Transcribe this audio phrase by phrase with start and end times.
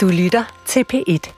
[0.00, 1.32] Du lytter til P1.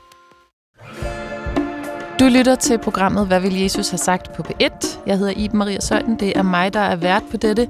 [2.21, 4.99] Du lytter til programmet Hvad vil Jesus have sagt på P1?
[5.07, 6.21] Jeg hedder Iben Maria Søjden.
[6.21, 7.69] Det er mig, der er vært på dette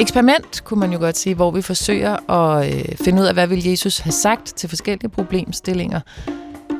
[0.00, 3.46] eksperiment, kunne man jo godt sige, hvor vi forsøger at øh, finde ud af, hvad
[3.46, 6.00] vil Jesus have sagt til forskellige problemstillinger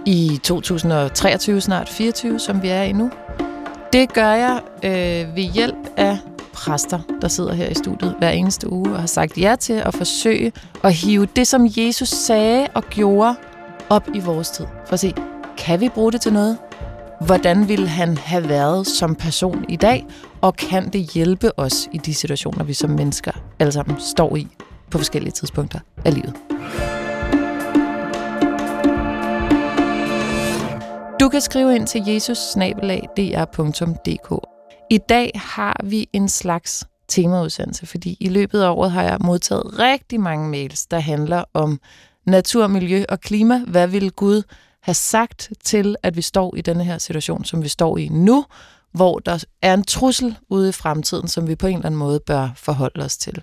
[0.07, 3.11] i 2023, snart 24, som vi er i nu.
[3.93, 6.19] Det gør jeg øh, ved hjælp af
[6.55, 9.95] præster, der sidder her i studiet hver eneste uge og har sagt ja til at
[9.95, 13.37] forsøge at hive det, som Jesus sagde og gjorde,
[13.91, 14.67] op i vores tid.
[14.87, 15.15] For at se,
[15.59, 16.59] kan vi bruge det til noget?
[17.21, 20.07] Hvordan ville han have været som person i dag?
[20.41, 24.49] Og kan det hjælpe os i de situationer, vi som mennesker alle sammen står i
[24.91, 26.35] på forskellige tidspunkter af livet?
[31.21, 32.57] Du kan skrive ind til jesus
[34.91, 39.79] i dag har vi en slags temaudsendelse, fordi i løbet af året har jeg modtaget
[39.79, 41.81] rigtig mange mails, der handler om
[42.27, 43.65] natur, miljø og klima.
[43.67, 44.43] Hvad vil Gud
[44.83, 48.45] have sagt til, at vi står i denne her situation, som vi står i nu,
[48.93, 52.21] hvor der er en trussel ude i fremtiden, som vi på en eller anden måde
[52.21, 53.43] bør forholde os til.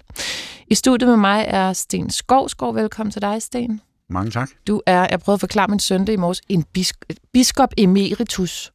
[0.67, 2.75] I studiet med mig er Sten Skovskov.
[2.75, 3.81] Velkommen til dig, Sten.
[4.09, 4.49] Mange tak.
[4.67, 8.71] Du er, jeg prøvede at forklare min søn det i morges, en bisk, biskop emeritus.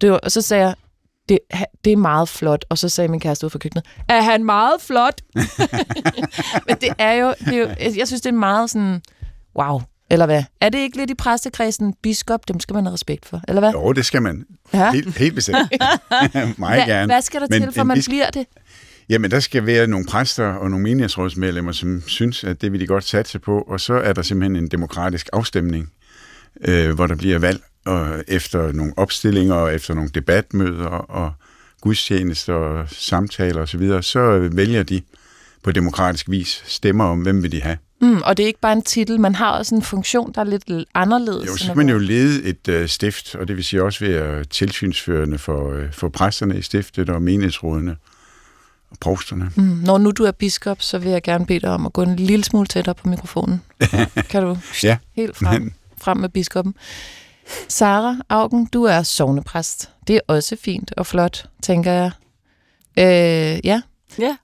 [0.00, 0.74] Det var, og så sagde jeg,
[1.28, 1.38] det,
[1.84, 2.64] det er meget flot.
[2.68, 5.20] Og så sagde min kæreste ud fra køkkenet, er han meget flot?
[6.68, 9.02] Men det er, jo, det er jo, jeg synes, det er meget sådan,
[9.58, 9.80] wow,
[10.10, 10.42] eller hvad?
[10.60, 13.72] Er det ikke lidt i præstekredsen, biskop, dem skal man have respekt for, eller hvad?
[13.72, 14.46] Jo, det skal man.
[14.74, 14.92] Ja.
[14.92, 15.56] Helt, helt bestemt.
[16.58, 17.06] Meget hvad, gerne.
[17.12, 18.46] Hvad skal der Men til, for man bisk- bliver det?
[19.08, 22.86] Jamen, der skal være nogle præster og nogle menighedsrådsmedlemmer, som synes, at det vil de
[22.86, 25.92] godt satse på, og så er der simpelthen en demokratisk afstemning,
[26.60, 31.32] øh, hvor der bliver valg og efter nogle opstillinger og efter nogle debatmøder og
[31.80, 35.02] gudstjenester og samtaler osv., så, videre, så vælger de
[35.62, 37.76] på demokratisk vis stemmer om, hvem vil de have.
[38.00, 40.44] Mm, og det er ikke bare en titel, man har også en funktion, der er
[40.44, 41.46] lidt anderledes.
[41.46, 44.44] Jo, så kan man jo lede et øh, stift, og det vil sige også være
[44.44, 47.96] tilsynsførende for, øh, for præsterne i stiftet og menighedsrådene
[48.90, 49.50] og provsterne.
[49.56, 52.02] Mm, når nu du er biskop, så vil jeg gerne bede dig om at gå
[52.02, 53.62] en lille smule tættere på mikrofonen.
[54.30, 54.58] kan du?
[54.82, 54.96] ja.
[55.16, 56.74] Helt frem, frem med biskoppen.
[57.68, 59.90] Sara Augen, du er sovnepræst.
[60.06, 62.10] Det er også fint og flot, tænker jeg.
[62.98, 63.82] Øh, ja.
[64.18, 64.36] Ja.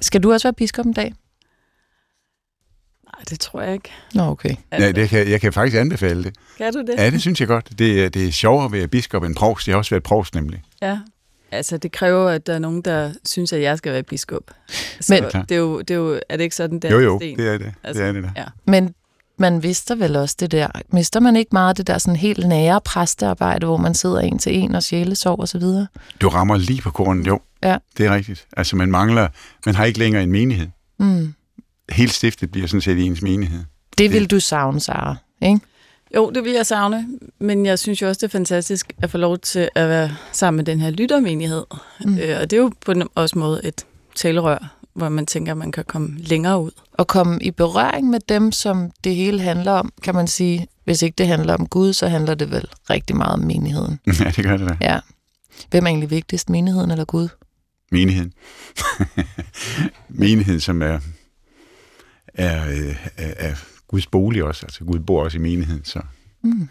[0.00, 1.12] Skal du også være biskop en dag?
[3.04, 3.90] Nej, det tror jeg ikke.
[4.14, 4.54] Nå, okay.
[4.70, 6.34] Altså, ja, det kan, jeg kan faktisk anbefale det.
[6.58, 6.94] Kan du det?
[6.98, 7.78] Ja, det synes jeg godt.
[7.78, 9.66] Det, det er sjovere at være biskop end provst.
[9.68, 10.62] Jeg har også været provst nemlig.
[10.82, 10.98] Ja,
[11.50, 14.42] altså det kræver, at der er nogen, der synes, at jeg skal være biskop.
[15.00, 17.18] Så Men, det er, jo, det er jo, er det ikke sådan, der Jo, jo,
[17.18, 17.38] sten?
[17.38, 17.74] det er det.
[17.82, 18.30] Altså, det er det der.
[18.36, 18.44] Ja.
[18.64, 18.94] Men
[19.40, 20.66] man mister vel også det der.
[20.92, 24.54] Mister man ikke meget det der sådan helt nære præstearbejde, hvor man sidder en til
[24.54, 25.86] en og sjælesov og så videre?
[26.20, 27.40] Du rammer lige på kornet, jo.
[27.62, 27.76] Ja.
[27.98, 28.46] Det er rigtigt.
[28.56, 29.28] Altså man mangler,
[29.66, 30.66] man har ikke længere en menighed.
[30.98, 31.34] Mm
[31.90, 33.64] helt stiftet bliver sådan set ens menighed.
[33.98, 35.60] Det vil du savne, Sara, ikke?
[36.14, 39.18] Jo, det vil jeg savne, men jeg synes jo også, det er fantastisk at få
[39.18, 41.64] lov til at være sammen med den her lyttermenighed.
[42.04, 42.18] Mm.
[42.18, 45.58] Øh, og det er jo på en også måde et talerør, hvor man tænker, at
[45.58, 46.70] man kan komme længere ud.
[46.98, 50.66] Og komme i berøring med dem, som det hele handler om, kan man sige.
[50.84, 54.00] Hvis ikke det handler om Gud, så handler det vel rigtig meget om menigheden.
[54.20, 54.76] Ja, det gør det da.
[54.80, 55.00] Ja.
[55.70, 57.28] Hvem er egentlig vigtigst, menigheden eller Gud?
[57.92, 58.32] Menigheden.
[60.08, 61.00] menigheden, som er
[62.34, 62.64] er,
[63.16, 63.54] er, er
[63.88, 64.66] Guds bolig også.
[64.66, 65.84] Altså Gud bor også i menigheden.
[65.84, 66.00] Så.
[66.42, 66.68] Mm.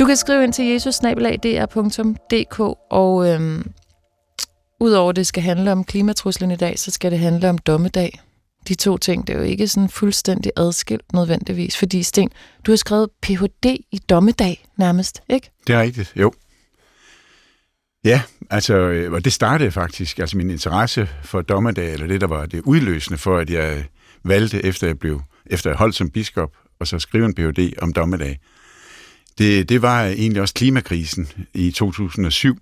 [0.00, 3.72] Du kan skrive ind til jesus.dr.dk, og øhm,
[4.82, 8.20] udover det skal handle om klimatruslen i dag, så skal det handle om dommedag.
[8.68, 12.30] De to ting, det er jo ikke sådan fuldstændig adskilt nødvendigvis, fordi Sten,
[12.66, 13.66] du har skrevet Ph.D.
[13.92, 15.50] i dommedag nærmest, ikke?
[15.66, 16.32] Det er rigtigt, jo.
[18.04, 22.26] Ja, altså, øh, og det startede faktisk, altså min interesse for dommedag, eller det, der
[22.26, 23.84] var det udløsende for, at jeg
[24.24, 26.50] valgte, efter jeg blev, efter jeg holdt som biskop,
[26.80, 27.72] og så skrive en Ph.D.
[27.78, 28.38] om dommedag.
[29.38, 32.58] Det, det var egentlig også klimakrisen i 2007,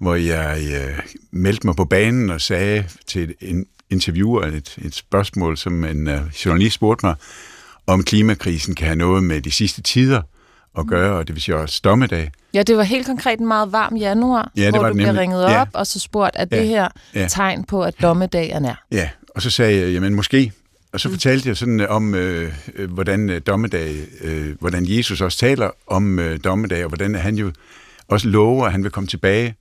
[0.00, 0.98] hvor jeg øh,
[1.30, 6.20] meldte mig på banen og sagde til en interviewer et, et spørgsmål, som en øh,
[6.44, 7.14] journalist spurgte mig,
[7.86, 10.22] om klimakrisen kan have noget med de sidste tider
[10.78, 12.30] at gøre, og det vil sige også dommedag.
[12.54, 15.08] Ja, det var helt konkret en meget varm januar, ja, det hvor var du blev
[15.08, 15.64] ringet op, ja.
[15.72, 16.58] og så spurgt, at ja.
[16.58, 17.26] det her ja.
[17.28, 18.84] tegn på, at dommedag er nær?
[18.90, 20.52] Ja, og så sagde jeg, jamen måske.
[20.92, 21.14] Og så mm.
[21.14, 25.70] fortalte jeg sådan øh, om, øh, øh, hvordan øh, dommedag, øh, hvordan Jesus også taler
[25.86, 27.52] om øh, dommedag, og hvordan han jo
[28.08, 29.54] også lover, at han vil komme tilbage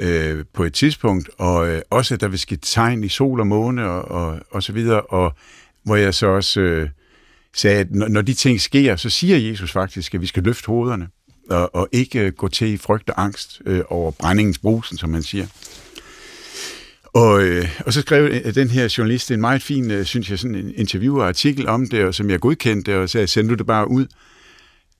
[0.00, 3.46] øh, på et tidspunkt, og øh, også, at der vil ske tegn i sol og
[3.46, 5.34] måne, og, og, og så videre, og
[5.84, 6.60] hvor jeg så også...
[6.60, 6.88] Øh,
[7.54, 11.08] sagde, at når de ting sker, så siger Jesus faktisk, at vi skal løfte hovederne,
[11.50, 15.10] og, og ikke øh, gå til i frygt og angst øh, over brændingens brusen, som
[15.10, 15.46] man siger.
[17.04, 20.38] Og, øh, og så skrev øh, den her journalist en meget fin, øh, synes jeg,
[20.38, 23.54] sådan en interview og artikel om det, og som jeg godkendte, og sagde, send du
[23.54, 24.06] det bare ud.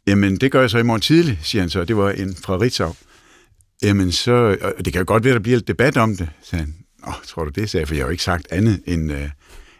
[0.07, 1.85] Jamen, det gør jeg så i morgen tidlig, siger han så.
[1.85, 2.95] Det var en fra Ritzau.
[3.83, 6.75] Jamen, så, og det kan godt være, der bliver lidt debat om det, sagde han.
[7.07, 9.31] Åh, tror du det, sagde jeg, for jeg har jo ikke sagt andet, end, øh,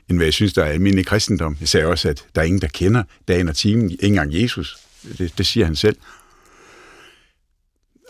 [0.09, 1.57] end hvad jeg synes, der er almindelig kristendom.
[1.61, 4.79] Jeg sagde også, at der er ingen, der kender dagen og timen, ikke engang Jesus.
[5.19, 5.97] Det, det siger han selv.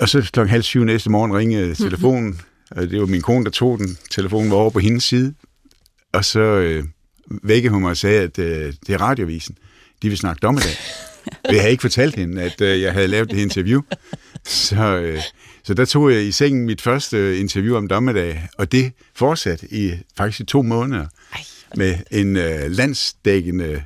[0.01, 2.79] Og så klokken halv syv næste morgen ringede telefonen, mm-hmm.
[2.79, 3.99] og det var min kone, der tog den.
[4.11, 5.35] Telefonen var over på hendes side.
[6.13, 6.85] Og så øh,
[7.43, 9.59] vækkede hun mig og sagde, at øh, det er radiovisen.
[10.03, 10.73] De vil snakke dommedag.
[11.53, 13.83] jeg havde ikke fortalt hende, at øh, jeg havde lavet det interview.
[14.67, 15.23] Så, øh,
[15.63, 19.93] så der tog jeg i sengen mit første interview om dommedag, og det fortsatte i
[20.17, 21.41] faktisk i to måneder Ej.
[21.77, 23.83] med en øh, landsdækkende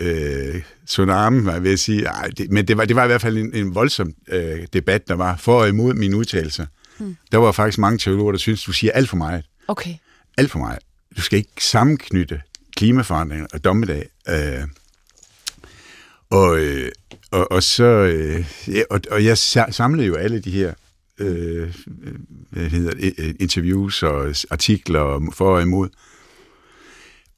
[0.00, 2.04] øh, tsunami, var jeg ved at sige.
[2.04, 5.08] Ej, det, men det var, det var i hvert fald en, en voldsom øh, debat,
[5.08, 6.66] der var for og imod mine udtalelser.
[6.98, 7.16] Hmm.
[7.32, 9.44] Der var faktisk mange teologer, der synes du siger alt for meget.
[9.68, 9.94] Okay.
[10.36, 10.78] Alt for meget.
[11.16, 12.40] Du skal ikke sammenknytte
[12.76, 14.08] klimaforandringer og dommedag.
[14.28, 14.62] Øh,
[16.30, 16.92] og, øh,
[17.30, 20.72] og, og så øh, ja, og, og jeg samlede jo alle de her
[21.18, 21.74] øh,
[22.50, 25.88] hvad hedder det, interviews og artikler for og imod.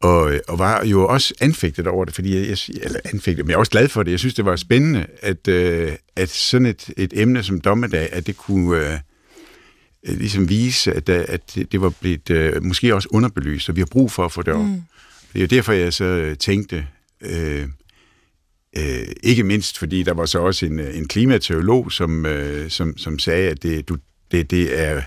[0.01, 3.59] Og, og var jo også anfægtet over det, fordi jeg, eller anfægtet, men jeg er
[3.59, 4.11] også glad for det.
[4.11, 8.27] Jeg synes, det var spændende, at, øh, at sådan et, et emne som dommedag, at
[8.27, 8.99] det kunne øh,
[10.19, 14.13] ligesom vise, at, at det var blevet øh, måske også underbelyst, og vi har brug
[14.13, 14.65] for at få det op.
[14.65, 14.83] Mm.
[15.33, 16.87] Det er jo derfor, jeg så tænkte,
[17.21, 17.69] øh,
[18.79, 23.19] Øh, ikke mindst, fordi der var så også en, en klimateolog, som, øh, som, som
[23.19, 23.97] sagde, at det, du,
[24.31, 25.03] det, det, er,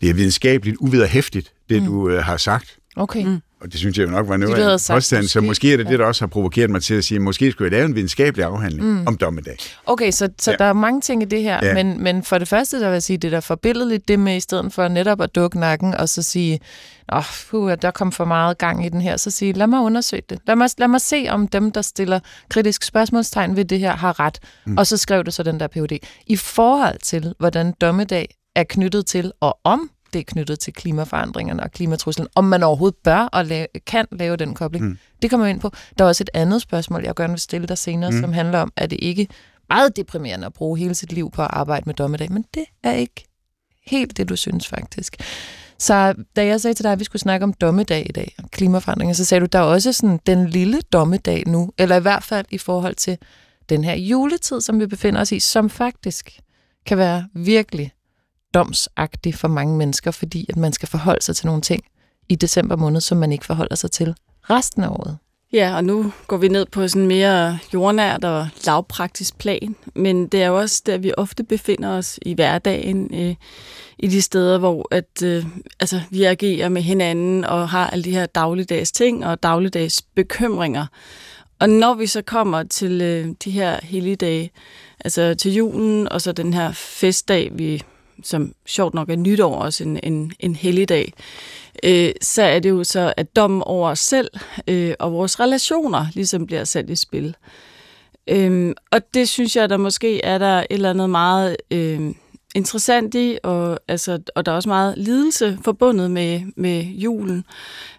[0.00, 1.88] det er videnskabeligt uvederhæftigt, det mm.
[1.88, 2.78] du øh, har sagt.
[2.96, 3.24] Okay.
[3.24, 3.40] Mm.
[3.64, 5.84] Og det synes jeg jo nok var noget af en påstand, så måske er det
[5.84, 5.90] ja.
[5.90, 7.94] det, der også har provokeret mig til at sige, at måske skulle jeg lave en
[7.94, 9.06] videnskabelig afhandling mm.
[9.06, 9.56] om dommedag.
[9.86, 10.56] Okay, så, så ja.
[10.56, 11.74] der er mange ting i det her, ja.
[11.74, 14.40] men, men for det første, der vil jeg sige, det der forbilledeligt, det med i
[14.40, 16.60] stedet for netop at dukke nakken og så sige,
[17.12, 19.80] åh, oh, puh, der kom for meget gang i den her, så sige, lad mig
[19.80, 20.38] undersøge det.
[20.46, 24.20] Lad mig, lad mig se, om dem, der stiller kritisk spørgsmålstegn ved det her, har
[24.20, 24.38] ret.
[24.66, 24.78] Mm.
[24.78, 25.98] Og så skrev det så den der PhD.
[26.26, 31.62] I forhold til, hvordan dommedag er knyttet til, og om det er knyttet til klimaforandringerne
[31.62, 34.84] og klimatruslen, om man overhovedet bør og lave, kan lave den kobling.
[34.84, 34.98] Mm.
[35.22, 35.70] Det kommer ind på.
[35.98, 38.20] Der er også et andet spørgsmål, jeg gerne vil stille dig senere, mm.
[38.20, 39.28] som handler om, at det ikke
[39.68, 42.92] meget deprimerende at bruge hele sit liv på at arbejde med dommedag, men det er
[42.92, 43.24] ikke
[43.86, 45.16] helt det, du synes faktisk.
[45.78, 48.50] Så da jeg sagde til dig, at vi skulle snakke om dommedag i dag, og
[48.50, 52.22] klimaforandringer, så sagde du, der er også sådan den lille dommedag nu, eller i hvert
[52.22, 53.18] fald i forhold til
[53.68, 56.40] den her juletid, som vi befinder os i, som faktisk
[56.86, 57.92] kan være virkelig
[58.54, 61.84] domsagtig for mange mennesker, fordi at man skal forholde sig til nogle ting
[62.28, 64.14] i december måned, som man ikke forholder sig til
[64.50, 65.18] resten af året.
[65.52, 70.42] Ja, og nu går vi ned på sådan mere jordnært og lavpraktisk plan, men det
[70.42, 73.34] er jo også der, vi ofte befinder os i hverdagen, øh,
[73.98, 75.46] i de steder, hvor at, øh,
[75.80, 80.86] altså, vi agerer med hinanden og har alle de her dagligdags ting og dagligdags bekymringer.
[81.60, 84.50] Og når vi så kommer til øh, de her helligdage,
[85.04, 87.82] altså til julen og så den her festdag, vi
[88.22, 91.12] som sjovt nok er nytår også en, en, en helligdag,
[91.84, 94.30] øh, så er det jo så, at dommen over os selv
[94.68, 97.36] øh, og vores relationer ligesom bliver sat i spil.
[98.28, 102.14] Øh, og det synes jeg, der måske er der et eller andet meget øh,
[102.54, 107.44] interessant i, og, altså, og der er også meget lidelse forbundet med, med julen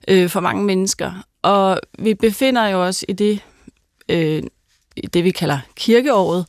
[0.08, 1.12] øh, for mange mennesker.
[1.42, 3.40] Og vi befinder jo os i det
[4.10, 4.44] øh,
[5.14, 6.46] det, vi kalder kirkeåret.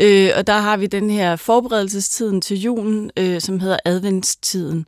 [0.00, 4.86] Øh, og der har vi den her forberedelsestiden til julen, øh, som hedder adventstiden.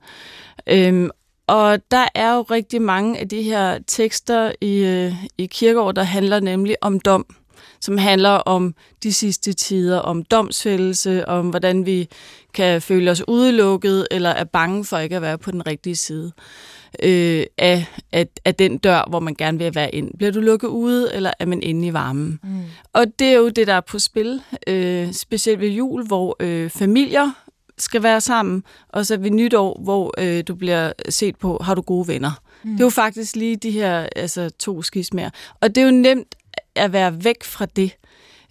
[0.66, 1.10] Øh,
[1.46, 6.02] og der er jo rigtig mange af de her tekster i, øh, i kirkeåret, der
[6.02, 7.26] handler nemlig om dom
[7.80, 12.08] som handler om de sidste tider, om domsfældelse, om hvordan vi
[12.56, 16.32] kan føle os udelukket, eller er bange for ikke at være på den rigtige side
[17.02, 20.10] øh, af, af, af den dør, hvor man gerne vil være ind.
[20.18, 22.40] Bliver du lukket ude, eller er man inde i varmen?
[22.42, 22.62] Mm.
[22.92, 26.70] Og det er jo det, der er på spil, øh, specielt ved jul, hvor øh,
[26.70, 27.30] familier
[27.78, 31.80] skal være sammen, og så ved nytår, hvor øh, du bliver set på, har du
[31.80, 32.40] gode venner?
[32.64, 32.70] Mm.
[32.70, 35.30] Det er jo faktisk lige de her altså, to skismer.
[35.60, 36.34] Og det er jo nemt
[36.74, 37.96] at være væk fra det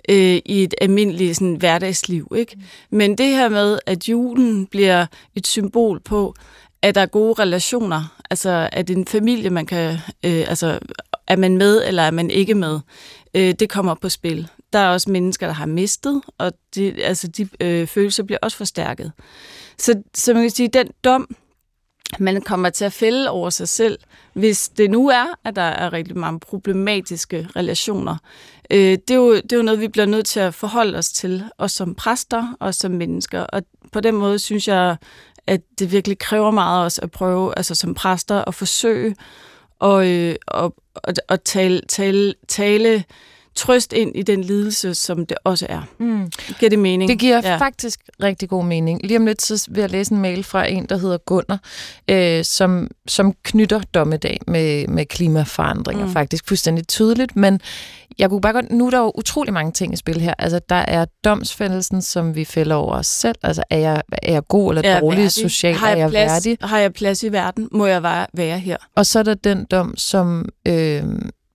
[0.09, 2.33] øh, i et almindeligt sådan, hverdagsliv.
[2.35, 2.55] Ikke?
[2.55, 2.97] Mm.
[2.97, 6.35] Men det her med, at julen bliver et symbol på,
[6.81, 10.79] at der er gode relationer, altså at en familie, man kan, øh, altså
[11.27, 12.79] er man med, eller er man ikke med,
[13.33, 14.47] øh, det kommer på spil.
[14.73, 18.57] Der er også mennesker, der har mistet, og de, altså, de øh, følelser bliver også
[18.57, 19.11] forstærket.
[19.77, 21.35] Så, så man kan sige, den dom,
[22.19, 23.99] man kommer til at fælde over sig selv,
[24.33, 28.17] hvis det nu er, at der er rigtig mange problematiske relationer.
[28.71, 31.09] Øh, det, er jo, det er jo noget, vi bliver nødt til at forholde os
[31.09, 33.39] til, os som præster og som mennesker.
[33.41, 34.95] Og på den måde synes jeg,
[35.47, 39.15] at det virkelig kræver meget os at prøve, altså som præster, at forsøge
[39.79, 43.03] og, øh, og, og, og tale, tale, tale
[43.55, 45.81] trøst ind i den lidelse, som det også er.
[45.99, 46.31] Mm.
[46.59, 47.09] Giver det mening?
[47.09, 47.57] Det giver ja.
[47.57, 49.01] faktisk rigtig god mening.
[49.03, 51.59] Lige om lidt så vil jeg læse en mail fra en, der hedder Gunnar,
[52.09, 56.11] øh, som, som knytter dommedag med, med klimaforandringer mm.
[56.11, 57.61] faktisk fuldstændig tydeligt, men
[58.17, 60.33] jeg kunne bare godt, nu er der jo utrolig mange ting i spil her.
[60.39, 63.35] Altså, der er domsfældelsen, som vi fælder over os selv.
[63.43, 65.77] Altså, er jeg, er jeg god eller er dårlig socialt?
[65.77, 66.57] Har jeg, er jeg plads, værdig?
[66.61, 67.69] Har jeg plads i verden?
[67.71, 68.77] Må jeg være, være her?
[68.95, 71.03] Og så er der den dom, som øh,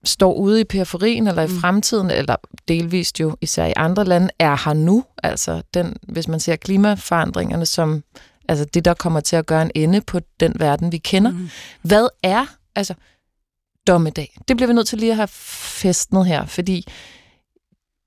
[0.03, 1.59] står ude i periferien eller i mm.
[1.59, 2.35] fremtiden, eller
[2.67, 5.03] delvist jo især i andre lande, er her nu.
[5.23, 8.03] Altså, den, hvis man ser klimaforandringerne som
[8.49, 11.31] altså det, der kommer til at gøre en ende på den verden, vi kender.
[11.31, 11.49] Mm.
[11.81, 12.93] Hvad er, altså,
[13.87, 14.37] dommedag?
[14.47, 16.87] Det bliver vi nødt til lige at have festnet her, fordi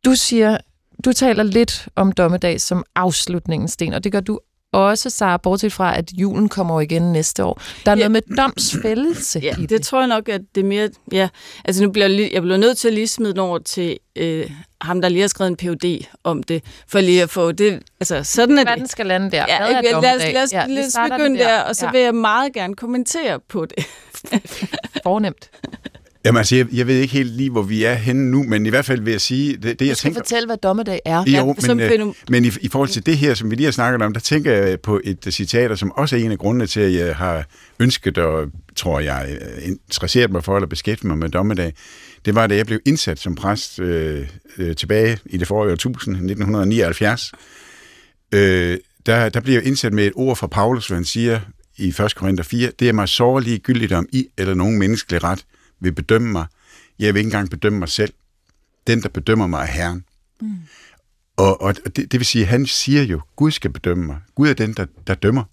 [0.04, 0.58] du siger,
[1.04, 4.40] du taler lidt om dommedag som afslutningens sten, og det gør du
[4.74, 7.62] også, Sara, bortset fra, at julen kommer igen næste år.
[7.84, 8.08] Der er ja.
[8.08, 9.70] noget med domsfældelse ja, i det.
[9.70, 10.88] det tror jeg nok, at det er mere...
[11.12, 11.28] Ja,
[11.64, 14.50] altså nu bliver jeg, jeg bliver nødt til at lige smide den over til øh,
[14.80, 17.82] ham, der lige har skrevet en PhD om det, for lige at få det...
[18.00, 19.44] Altså, sådan er Hvad den skal lande der?
[19.48, 21.92] Ja, er lad os, lad os, ja, lad os begynde der, der, og så ja.
[21.92, 23.86] vil jeg meget gerne kommentere på det.
[25.02, 25.50] Fornemt.
[26.24, 28.68] Jamen altså, jeg, jeg ved ikke helt lige, hvor vi er henne nu, men i
[28.68, 29.52] hvert fald vil jeg sige...
[29.52, 31.24] Det, det du jeg skal tænker, fortælle, hvad dommedag er.
[31.26, 33.72] Jo, ja, men, øh, men i, i forhold til det her, som vi lige har
[33.72, 36.80] snakket om, der tænker jeg på et citat, som også er en af grundene til,
[36.80, 37.44] at jeg har
[37.80, 41.72] ønsket og, tror jeg, interesseret mig for, eller beskæftiget mig med dommedag.
[42.24, 44.28] Det var, da jeg blev indsat som præst øh,
[44.58, 47.32] øh, tilbage i det forrige årtusind, 1979.
[48.32, 51.40] Øh, der, der bliver jeg indsat med et ord fra Paulus, hvor han siger
[51.76, 52.14] i 1.
[52.14, 55.44] Korinther 4, det er mig sårlig gyldigt om I eller nogen menneskelig ret
[55.84, 56.46] vil bedømme mig.
[56.98, 58.12] Jeg vil ikke engang bedømme mig selv.
[58.86, 60.04] Den, der bedømmer mig, er Herren.
[60.40, 60.56] Mm.
[61.36, 64.16] Og, og det, det vil sige, at han siger jo, Gud skal bedømme mig.
[64.34, 65.44] Gud er den, der, der dømmer.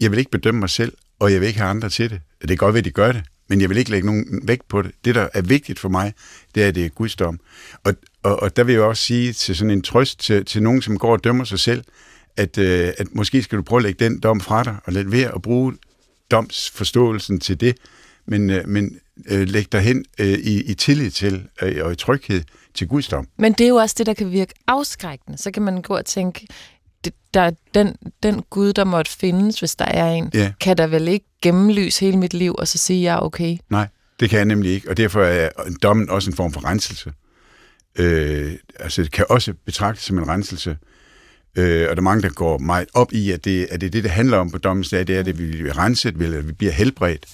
[0.00, 2.20] Jeg vil ikke bedømme mig selv, og jeg vil ikke have andre til det.
[2.42, 4.68] Det er godt ved, at de gør det, men jeg vil ikke lægge nogen vægt
[4.68, 4.90] på det.
[5.04, 6.14] Det, der er vigtigt for mig,
[6.54, 7.40] det er, at det er Guds dom.
[7.84, 10.82] Og, og, og der vil jeg også sige til sådan en trøst til, til nogen,
[10.82, 11.84] som går og dømmer sig selv,
[12.36, 15.12] at, øh, at måske skal du prøve at lægge den dom fra dig, og lade
[15.12, 15.74] være at bruge
[16.30, 17.76] domsforståelsen til det,
[18.28, 21.94] men, øh, men øh, læg dig hen øh, i, i tillid til øh, og i
[21.94, 22.42] tryghed
[22.74, 23.28] til Guds dom.
[23.38, 25.38] Men det er jo også det, der kan virke afskrækkende.
[25.38, 26.46] Så kan man gå og tænke,
[27.04, 30.52] det, der, den, den Gud, der måtte findes, hvis der er en, ja.
[30.60, 33.56] kan der vel ikke gennemlyse hele mit liv, og så sige, ja, okay?
[33.70, 33.86] Nej,
[34.20, 35.50] det kan jeg nemlig ikke, og derfor er
[35.82, 37.12] dommen også en form for renselse.
[37.96, 40.76] Øh, altså, det kan også betragtes som en renselse.
[41.56, 44.02] Øh, og der er mange, der går meget op i, at det, at det, det,
[44.02, 46.72] det handler om på dommens dag, det er, at vi bliver renset, eller vi bliver
[46.72, 47.26] helbredt.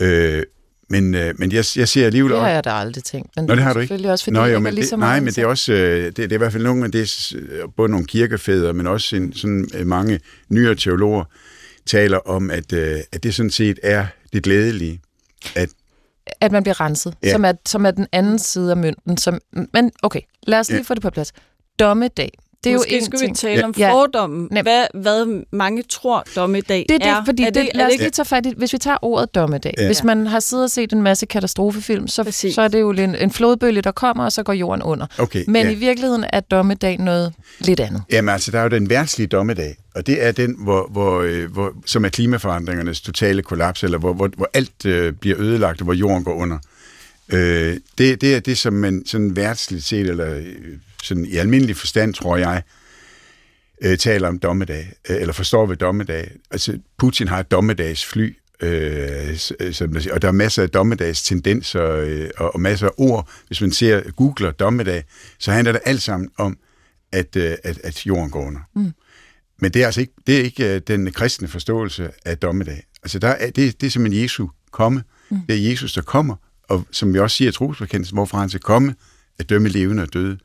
[0.00, 0.42] Øh,
[0.88, 2.32] men, øh, men jeg, jeg ser alligevel...
[2.32, 3.30] Det har jeg da aldrig tænkt.
[3.36, 4.10] Men Nå, det har du ikke?
[4.10, 5.72] også, fordi Nå, jo, men det, nej, men det er også...
[5.72, 7.36] Øh, det, det er i hvert fald nogle af det,
[7.76, 11.24] både nogle kirkefædre, men også en, sådan øh, mange nyere teologer
[11.86, 15.00] taler om, at, øh, at det sådan set er det glædelige,
[15.56, 15.68] at
[16.40, 17.32] at man bliver renset, ja.
[17.32, 19.16] som, er, som er den anden side af mønten.
[19.16, 19.38] Som,
[19.72, 20.82] men okay, lad os lige ja.
[20.82, 21.32] få det på plads.
[21.78, 22.30] Dommedag,
[22.64, 23.30] det er Måske jo en skulle ting.
[23.30, 23.92] vi tale om ja.
[23.92, 24.48] fordommen.
[24.54, 24.62] Ja.
[24.62, 27.16] Hvad, hvad mange tror dommedag det er.
[27.16, 29.34] Det, fordi er det, det, lad os lige tage fat i, hvis vi tager ordet
[29.34, 29.74] dommedag.
[29.78, 29.86] Ja.
[29.86, 33.14] Hvis man har siddet og set en masse katastrofefilm, så, så er det jo en,
[33.14, 35.06] en flodbølge, der kommer, og så går jorden under.
[35.18, 35.72] Okay, Men ja.
[35.72, 38.02] i virkeligheden er dommedag noget lidt andet.
[38.12, 41.52] Jamen altså, der er jo den værtslige dommedag, og det er den, hvor, hvor, øh,
[41.52, 45.84] hvor, som er klimaforandringernes totale kollaps, eller hvor, hvor, hvor alt øh, bliver ødelagt, og
[45.84, 46.58] hvor jorden går under.
[47.32, 50.44] Øh, det, det er det, som man sådan værtsligt set, eller øh,
[51.02, 52.62] sådan i almindelig forstand, tror jeg,
[53.82, 56.30] øh, taler om dommedag, øh, eller forstår ved dommedag.
[56.50, 59.36] Altså, Putin har et dommedagsfly, øh,
[59.72, 63.28] som siger, og der er masser af dommedags tendenser øh, og, og masser af ord.
[63.46, 65.04] Hvis man ser googler dommedag,
[65.38, 66.58] så handler det alt sammen om,
[67.12, 68.60] at, øh, at, at jorden går under.
[68.74, 68.92] Mm.
[69.60, 72.82] Men det er altså ikke, det er ikke øh, den kristne forståelse af dommedag.
[73.02, 75.02] Altså, der er, det, det er simpelthen Jesu komme.
[75.30, 75.38] Mm.
[75.48, 78.60] Det er Jesus, der kommer, og som vi også siger i trosbekendelsen, hvorfra han skal
[78.60, 78.94] komme,
[79.38, 80.38] at dømme levende og døde.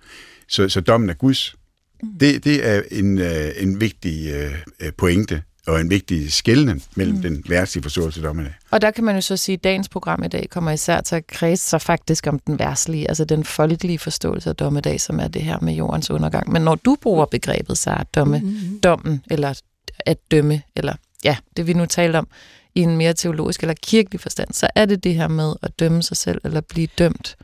[0.47, 1.55] Så, så dommen er Guds.
[2.03, 2.09] Mm.
[2.19, 7.21] Det, det er en, øh, en vigtig øh, pointe og en vigtig skældning mellem mm.
[7.21, 8.47] den værtslige forståelse af dommen.
[8.71, 11.15] Og der kan man jo så sige, at dagens program i dag kommer især til
[11.15, 15.27] at kredse sig faktisk om den værtslige, altså den folkelige forståelse af dommedag, som er
[15.27, 16.51] det her med jordens undergang.
[16.51, 18.79] Men når du bruger begrebet, så er domme, mm-hmm.
[18.79, 19.61] dommen, eller
[19.99, 22.27] at dømme, eller ja, det vi nu taler om,
[22.75, 26.03] i en mere teologisk eller kirkelig forstand, så er det det her med at dømme
[26.03, 27.35] sig selv, eller blive dømt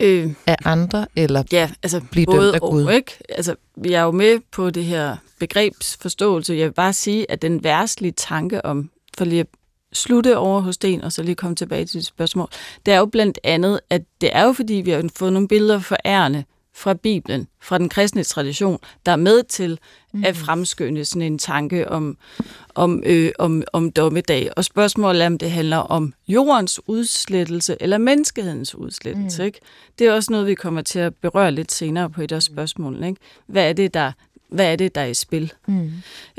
[0.00, 2.84] øh, af andre, eller ja, altså blive dømt af Gud?
[2.84, 3.12] Og, ikke?
[3.28, 6.54] Altså, jeg er jo med på det her begrebsforståelse.
[6.54, 9.46] Jeg vil bare sige, at den værstlige tanke om, for lige at
[9.92, 12.48] slutte over hos Sten, og så lige komme tilbage til dit spørgsmål,
[12.86, 15.78] det er jo blandt andet, at det er jo fordi, vi har fået nogle billeder
[15.78, 16.44] for ærende
[16.76, 19.78] fra Bibelen, fra den kristne tradition, der er med til
[20.12, 20.24] mm.
[20.24, 22.18] at fremskynde sådan en tanke om,
[22.74, 24.50] om, øh, om, om dommedag.
[24.56, 29.42] Og spørgsmålet er, om det handler om jordens udslettelse eller menneskehedens udslettelse.
[29.42, 29.46] Mm.
[29.46, 29.60] Ikke?
[29.98, 33.08] Det er også noget, vi kommer til at berøre lidt senere på et af spørgsmålene.
[33.08, 33.20] Ikke?
[33.46, 34.12] Hvad, er det, der,
[34.48, 35.52] hvad er det, der er i spil?
[35.66, 35.92] Mm.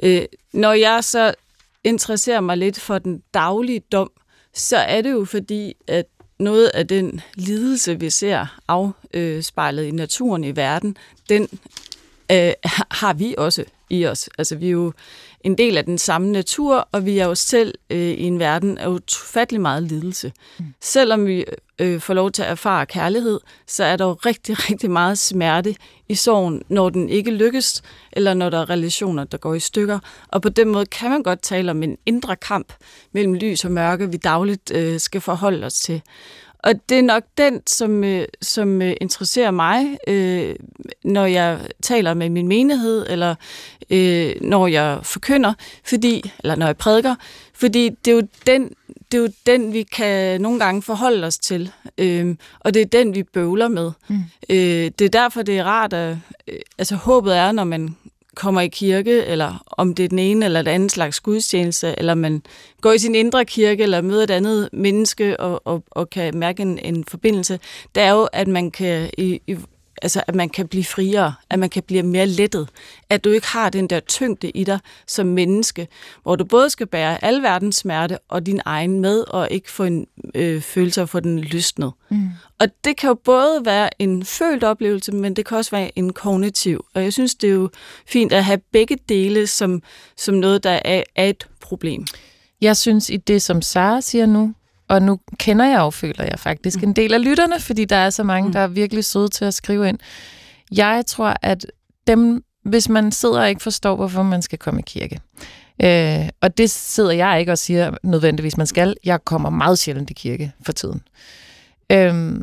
[0.04, 0.22] Øh,
[0.54, 1.34] når jeg så
[1.84, 4.12] interesserer mig lidt for den daglige dom,
[4.54, 6.06] så er det jo fordi, at
[6.40, 10.98] noget af den lidelse, vi ser afspejlet i naturen i verden,
[11.30, 11.48] den
[12.32, 12.54] øh,
[12.92, 14.30] har vi også i os.
[14.38, 14.94] Altså vi er jo
[15.42, 18.78] en del af den samme natur, og vi er jo selv øh, i en verden
[18.78, 20.32] af ufattelig meget lidelse.
[20.60, 20.66] Mm.
[20.82, 21.46] Selvom vi
[21.80, 25.76] øh, får lov til at erfare kærlighed, så er der jo rigtig, rigtig meget smerte
[26.10, 30.00] i sorgen, når den ikke lykkes, eller når der er relationer, der går i stykker.
[30.28, 32.74] Og på den måde kan man godt tale om en indre kamp
[33.12, 36.02] mellem lys og mørke, vi dagligt øh, skal forholde os til.
[36.66, 40.56] Og det er nok den, som, øh, som øh, interesserer mig, øh,
[41.04, 43.36] når jeg taler med min menighed, eller
[43.90, 45.54] øh, når jeg forkynder,
[45.86, 47.16] fordi, eller når jeg prædiker,
[47.54, 48.72] fordi det er jo den,
[49.12, 52.86] det er jo den vi kan nogle gange forholde os til, øh, og det er
[52.86, 53.92] den, vi bøvler med.
[54.08, 54.20] Mm.
[54.50, 56.18] Øh, det er derfor, det er rart, at
[56.48, 57.96] øh, altså, håbet er, når man
[58.36, 62.16] kommer i kirke, eller om det er den ene eller den anden slags gudstjeneste, eller
[62.16, 62.42] man
[62.82, 66.62] går i sin indre kirke, eller møder et andet menneske, og, og, og kan mærke
[66.62, 67.60] en, en forbindelse,
[67.96, 69.58] det er jo, at man kan i, i
[70.02, 72.70] altså at man kan blive friere, at man kan blive mere lettet,
[73.10, 75.88] at du ikke har den der tyngde i dig som menneske,
[76.24, 79.84] hvor du både skal bære al verdens smerte og din egen med, og ikke få
[79.84, 81.92] en øh, følelse af at få den lystnet.
[82.10, 82.30] Mm.
[82.60, 86.14] Og det kan jo både være en følt oplevelse, men det kan også være en
[86.14, 86.86] kognitiv.
[86.94, 87.70] Og jeg synes, det er jo
[88.08, 89.82] fint at have begge dele som,
[90.18, 92.06] som noget, der er, er et problem.
[92.62, 94.54] Jeg synes, i det, som Sara siger nu,
[94.88, 98.10] og nu kender jeg jo, føler jeg faktisk, en del af lytterne, fordi der er
[98.10, 98.54] så mange, mm.
[98.54, 99.98] der er virkelig søde til at skrive ind.
[100.72, 101.66] Jeg tror, at
[102.08, 105.20] dem, hvis man sidder og ikke forstår, hvorfor man skal komme i kirke,
[105.84, 108.96] øh, og det sidder jeg ikke og siger nødvendigvis, man skal.
[109.06, 111.02] Jeg kommer meget sjældent i kirke for tiden.
[111.92, 112.36] Øh,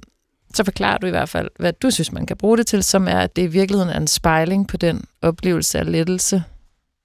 [0.54, 3.08] så forklarer du i hvert fald, hvad du synes, man kan bruge det til, som
[3.08, 6.44] er, at det i virkeligheden er en spejling på den oplevelse af lettelse,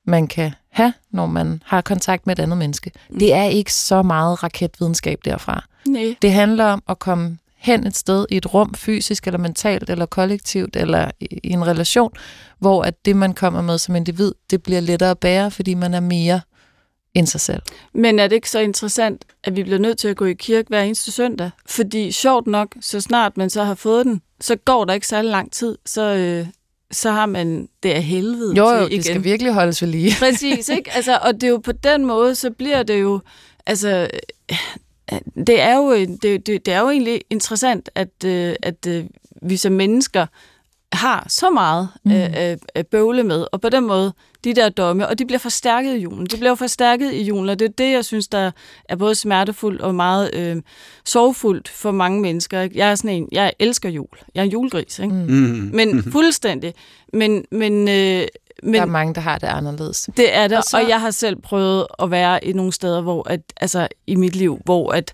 [0.07, 2.91] man kan have, når man har kontakt med et andet menneske.
[3.09, 3.19] Mm.
[3.19, 5.63] Det er ikke så meget raketvidenskab derfra.
[5.87, 6.15] Nej.
[6.21, 10.05] Det handler om at komme hen et sted i et rum, fysisk eller mentalt eller
[10.05, 12.11] kollektivt eller i en relation,
[12.59, 15.93] hvor at det, man kommer med som individ, det bliver lettere at bære, fordi man
[15.93, 16.41] er mere
[17.13, 17.61] end sig selv.
[17.93, 20.67] Men er det ikke så interessant, at vi bliver nødt til at gå i kirke
[20.67, 21.49] hver eneste søndag?
[21.65, 25.31] Fordi sjovt nok, så snart man så har fået den, så går der ikke særlig
[25.31, 26.47] lang tid, så, øh,
[26.91, 28.97] så har man det af helvede jo, jo, til igen.
[28.97, 30.13] det skal virkelig holdes ved lige.
[30.25, 30.91] Præcis, ikke?
[30.93, 33.19] Altså, og det er jo på den måde, så bliver det jo,
[33.65, 34.09] altså,
[35.47, 39.05] det er jo, det, det, det er jo egentlig interessant, at, øh, at øh,
[39.41, 40.25] vi som mennesker
[40.93, 42.11] har så meget mm.
[42.11, 45.95] øh, øh, bøvle med, og på den måde, de der domme, og de bliver forstærket
[45.95, 46.25] i julen.
[46.25, 48.51] De bliver forstærket i julen, og det er det, jeg synes, der
[48.89, 50.61] er både smertefuldt og meget øh,
[51.05, 52.61] sorgfuldt for mange mennesker.
[52.61, 52.77] Ikke?
[52.77, 54.07] Jeg er sådan en, jeg elsker jul.
[54.35, 55.13] Jeg er en julegris, ikke?
[55.13, 55.69] Mm.
[55.73, 56.73] Men fuldstændig.
[57.13, 58.27] Men, men, øh,
[58.63, 60.09] men, der er mange, der har det anderledes.
[60.17, 60.77] Det er det, og, så...
[60.77, 64.35] og jeg har selv prøvet at være i nogle steder, hvor at, altså i mit
[64.35, 65.13] liv, hvor at,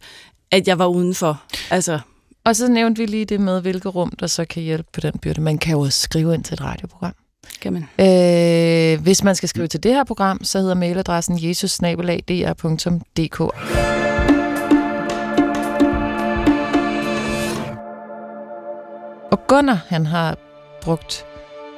[0.51, 1.43] at jeg var udenfor.
[1.69, 1.99] Altså,
[2.45, 5.13] og så nævnte vi lige det med, hvilke rum, der så kan hjælpe på den
[5.21, 5.41] byrde.
[5.41, 7.13] Man kan jo også skrive ind til et radioprogram.
[7.62, 7.84] Kan man.
[7.99, 13.39] Øh, hvis man skal skrive til det her program, så hedder mailadressen jesusnabelag.dr.dk.
[19.32, 20.38] Og Gunnar, han har
[20.82, 21.25] brugt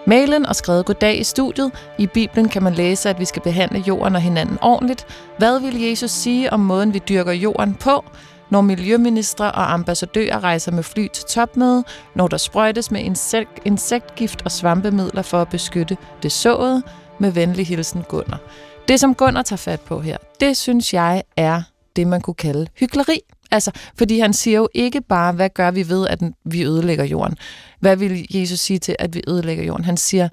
[0.08, 1.72] mailen og skrevet goddag i studiet.
[1.98, 5.08] I Bibelen kan man læse, at vi skal behandle jorden og hinanden ordentligt.
[5.38, 8.06] Hvad vil Jesus sige om måden, vi dyrker jorden på?
[8.50, 11.84] Når miljøministre og ambassadører rejser med fly til topmøde,
[12.16, 16.84] når der sprøjtes med insekt, insektgift og svampemidler for at beskytte det såede,
[17.20, 18.40] med venlig hilsen Gunnar.
[18.88, 21.62] Det, som Gunnar tager fat på her, det synes jeg er
[21.96, 23.20] det, man kunne kalde hykleri.
[23.52, 27.38] Altså, fordi han siger jo ikke bare, hvad gør vi ved, at vi ødelægger jorden?
[27.80, 29.86] Hvad vil Jesus sige til, at vi ødelægger jorden?
[29.86, 30.30] Han siger,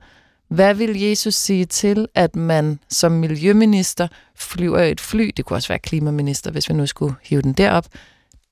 [0.52, 5.68] hvad vil Jesus sige til, at man som miljøminister flyver et fly, det kunne også
[5.68, 7.86] være klimaminister, hvis vi nu skulle hive den derop,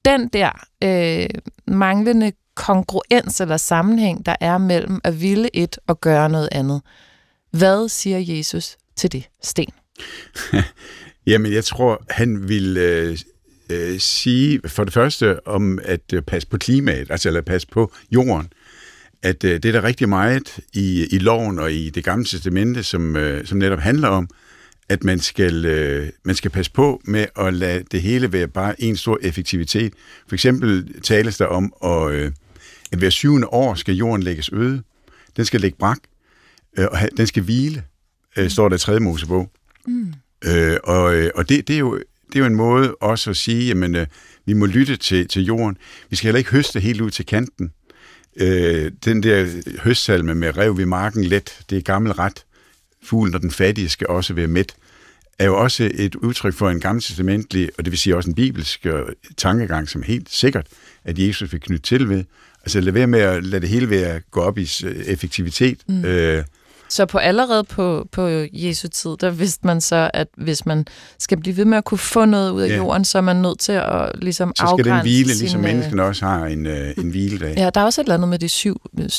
[0.04, 0.50] den der
[0.84, 1.28] øh,
[1.66, 6.82] manglende kongruens eller sammenhæng, der er mellem at ville et og gøre noget andet.
[7.50, 9.72] Hvad siger Jesus til det, Sten?
[11.26, 13.18] Jamen, jeg tror, han vil øh,
[13.70, 17.92] øh, sige for det første om at øh, passe på klimaet, altså eller passe på
[18.10, 18.52] jorden
[19.22, 22.82] at øh, det er der rigtig meget i, i loven og i det gamle testamente,
[22.82, 24.28] som, øh, som netop handler om,
[24.88, 28.82] at man skal, øh, man skal passe på med at lade det hele være bare
[28.82, 29.92] en stor effektivitet.
[30.28, 32.32] For eksempel tales der om, at, øh,
[32.92, 34.82] at hver syvende år skal jorden lægges øde,
[35.36, 35.98] den skal ligge brak,
[36.78, 37.84] øh, og den skal hvile,
[38.36, 39.00] øh, står der i 3.
[39.00, 39.50] Mosebog.
[39.86, 40.12] Mm.
[40.44, 43.36] Øh, og øh, og det, det, er jo, det er jo en måde også at
[43.36, 44.06] sige, jamen, øh,
[44.46, 45.76] vi må lytte til, til jorden.
[46.10, 47.72] Vi skal heller ikke høste helt ud til kanten.
[48.36, 49.46] Øh, den der
[49.82, 52.44] høstsalme med rev ved marken let, det er gammel ret.
[53.02, 54.74] Fuglen og den fattige skal også være mæt
[55.40, 58.86] er jo også et udtryk for en gammeltestamentlig, og det vil sige også en bibelsk
[58.86, 59.02] øh,
[59.36, 60.66] tankegang, som helt sikkert,
[61.04, 62.24] at Jesus vil knytte til ved.
[62.62, 64.68] Altså lad være med at lade det hele være gå op i
[65.06, 65.78] effektivitet.
[65.88, 66.04] Mm.
[66.04, 66.44] Øh,
[66.90, 70.86] Så på allerede på, på Jesu tid, der vidste man så, at hvis man
[71.18, 72.76] skal blive ved med at kunne få noget ud af Ja.
[72.76, 75.66] jorden, så er man nødt til at ligesom så skal den hvile, sin, ligesom øh,
[75.66, 77.54] menneskene også har en, øh, en hviledag.
[77.56, 78.76] Ja, der er også et eller andet med de syv,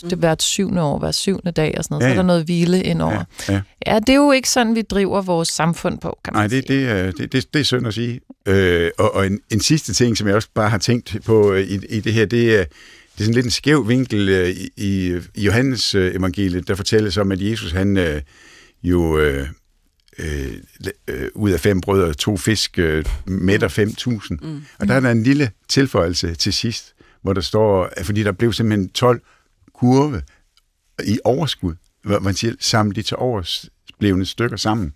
[0.09, 2.27] det hvert syvende år, hver syvende dag og sådan noget, Ja, så er der ja.
[2.27, 3.13] noget hvile indover.
[3.13, 3.93] Ja, Ja, ja.
[3.93, 6.63] ja, det er jo ikke sådan, vi driver vores samfund på, kan man Nej, det,
[6.67, 6.79] sige.
[6.79, 8.19] det, er- det, det, det er synd at sige.
[8.45, 11.61] Øh, og og en, en sidste ting, som jeg også bare har tænkt på øh,
[11.67, 12.65] i, i det her, det er,
[13.21, 17.17] det er sådan lidt en skæv vinkel øh, i, i Johannes øh, evangeliet, der fortælles
[17.17, 18.21] om, at Jesus han øh,
[18.83, 19.47] jo øh,
[20.17, 20.53] øh,
[21.07, 24.47] øh, ud af fem brød og to fisk øh, mætter 5.000.
[24.47, 24.63] Mm.
[24.79, 28.31] Og der er der en lille tilføjelse til sidst, hvor der står, at fordi der
[28.31, 29.21] blev simpelthen 12
[29.73, 30.21] kurve
[31.05, 34.93] i overskud, hvor man siger, samle de til oversblevende stykker sammen.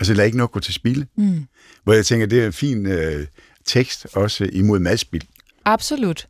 [0.00, 1.06] Altså lad ikke noget gå til spilde.
[1.16, 1.46] Mm.
[1.84, 3.26] Hvor jeg tænker, det er en fin øh,
[3.64, 5.24] tekst også imod madspil.
[5.64, 6.28] Absolut.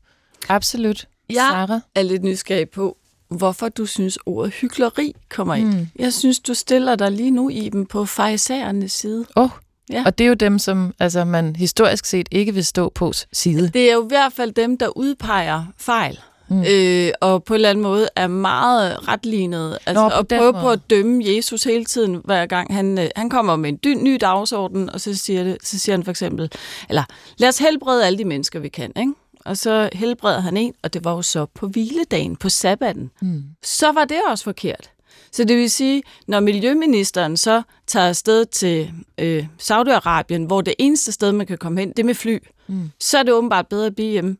[0.48, 1.08] Absolut.
[1.30, 1.34] Ja.
[1.34, 1.80] Sarah?
[1.94, 2.96] er lidt nysgerrig på,
[3.28, 5.74] hvorfor du synes, ordet hykleri kommer ind.
[5.74, 5.88] Mm.
[5.98, 9.26] Jeg synes, du stiller dig lige nu i dem på fejsærernes side.
[9.36, 9.48] Oh.
[9.90, 10.02] Ja.
[10.06, 13.68] Og det er jo dem, som altså, man historisk set ikke vil stå på side.
[13.68, 16.18] Det er jo i hvert fald dem, der udpeger fejl.
[16.48, 16.64] Mm.
[16.70, 19.78] Øh, og på en eller anden måde er meget retlignet.
[19.86, 23.08] Altså, Nå, på og prøve på at dømme Jesus hele tiden, hver gang han, øh,
[23.16, 26.10] han kommer med en dy, ny dagsorden, og så siger, det, så siger han for
[26.10, 26.50] eksempel,
[26.88, 27.04] eller
[27.38, 28.92] lad os helbrede alle de mennesker, vi kan.
[28.96, 29.12] Ikke?
[29.46, 33.10] Og så helbreder han en, og det var jo så på hviledagen, på sabbaten.
[33.22, 33.42] Mm.
[33.62, 34.90] Så var det også forkert.
[35.32, 41.12] Så det vil sige, når miljøministeren så tager afsted til øh, Saudi-Arabien, hvor det eneste
[41.12, 42.90] sted, man kan komme hen, det er med fly, mm.
[43.00, 44.36] så er det åbenbart bedre at blive hjemme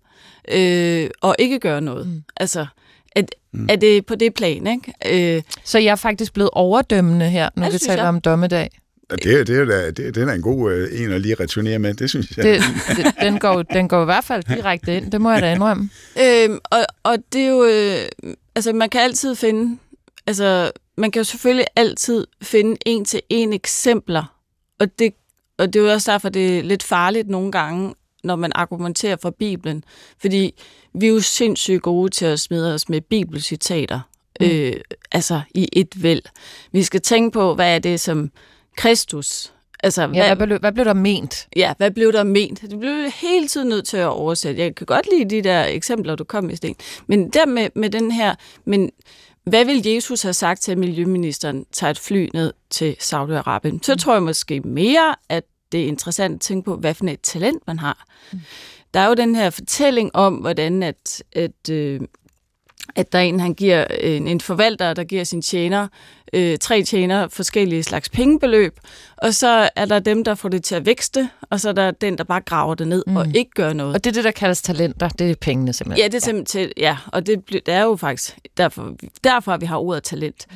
[0.48, 2.06] øh, og ikke gøre noget.
[2.06, 2.22] Mm.
[2.36, 2.66] Altså,
[3.12, 3.66] at, mm.
[3.70, 5.36] er det på det plan, ikke?
[5.36, 8.08] Øh, Så jeg er faktisk blevet overdømmende her, når vi taler jeg.
[8.08, 8.70] om dommedag.
[9.10, 11.78] Det, er- det, er da, det, det er en god øh, en at lige returnere
[11.78, 12.44] med, det synes jeg.
[12.44, 12.60] Det,
[12.96, 15.90] det, den, går, den går i hvert fald direkte ind, det må jeg da indrømme.
[16.22, 19.78] Øhm, og, og det er jo, øh, altså man kan altid finde,
[20.26, 24.34] altså man kan jo selvfølgelig altid finde en til en eksempler,
[24.80, 25.12] og det,
[25.58, 29.16] og det er jo også derfor, det er lidt farligt nogle gange, når man argumenterer
[29.22, 29.84] for Bibelen,
[30.20, 30.62] fordi
[30.94, 34.00] vi er jo sindssygt gode til at smide os med bibelcitater,
[34.40, 34.46] mm.
[34.46, 34.72] øh,
[35.12, 36.22] altså i et væld.
[36.72, 38.30] Vi skal tænke på, hvad er det som
[38.76, 41.48] Kristus, altså Ja, hvad, blev, hvad blev der ment?
[41.56, 42.60] Ja, hvad blev der ment?
[42.60, 44.62] Det blev hele tiden nødt til at oversætte.
[44.62, 46.74] Jeg kan godt lide de der eksempler, du kom med, Sten.
[47.06, 48.34] Men der med, med den her,
[48.64, 48.90] men
[49.44, 53.78] hvad vil Jesus have sagt til, at miljøministeren tager et fly ned til Saudi-Arabien?
[53.82, 57.20] Så tror jeg måske mere, at det er interessant at tænke på, hvad for et
[57.20, 58.06] talent man har.
[58.94, 62.00] Der er jo den her fortælling om, hvordan at, at, øh,
[62.94, 65.88] at der er en, han giver en, en forvalter, der giver sin tjener,
[66.32, 68.80] øh, tre tjener forskellige slags pengebeløb,
[69.16, 71.90] og så er der dem, der får det til at vækste, og så er der
[71.90, 73.16] den, der bare graver det ned mm.
[73.16, 73.94] og ikke gør noget.
[73.94, 75.08] Og det er det, der kaldes talenter.
[75.08, 76.02] Det er pengene simpelthen.
[76.02, 79.66] Ja, det er simpelthen, ja, og det, det er jo faktisk derfor, derfor at vi
[79.66, 80.46] har ordet talent.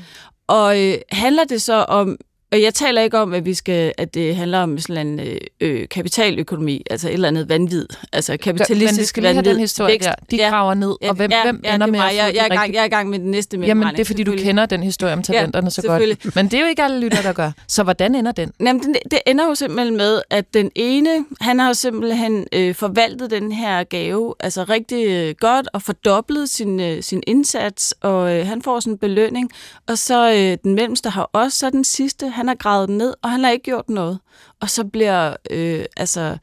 [0.46, 2.16] Og øh, handler det så om,
[2.52, 5.36] og jeg taler ikke om, at vi skal, at det handler om sådan en øh,
[5.60, 9.52] øh, kapitaløkonomi, altså et eller andet vanvid, altså Men vi kapitalistisk skal lige have vanvid.
[9.52, 10.14] den historie der.
[10.30, 12.52] De graver ned, og hvem, ja, hvem ja, ender er med at jeg, jeg, er
[12.52, 14.34] i gang, jeg er i gang med den næste Jamen, mellemregning, det er, fordi du
[14.38, 16.22] kender den historie om talenterne så selvfølgelig.
[16.22, 16.36] godt.
[16.36, 17.50] Men det er jo ikke alle lytter, der gør.
[17.68, 18.52] Så hvordan ender den?
[18.60, 21.10] Jamen, det, det ender jo simpelthen med, at den ene,
[21.40, 26.50] han har jo simpelthen øh, forvaltet den her gave, altså rigtig øh, godt, og fordoblet
[26.50, 29.50] sin, øh, sin indsats, og øh, han får sådan en belønning.
[29.88, 33.14] Og så øh, den mellemste har også, så den sidste, han har gravet den ned,
[33.22, 34.18] og han har ikke gjort noget.
[34.60, 36.36] Og så bliver, øh, altså,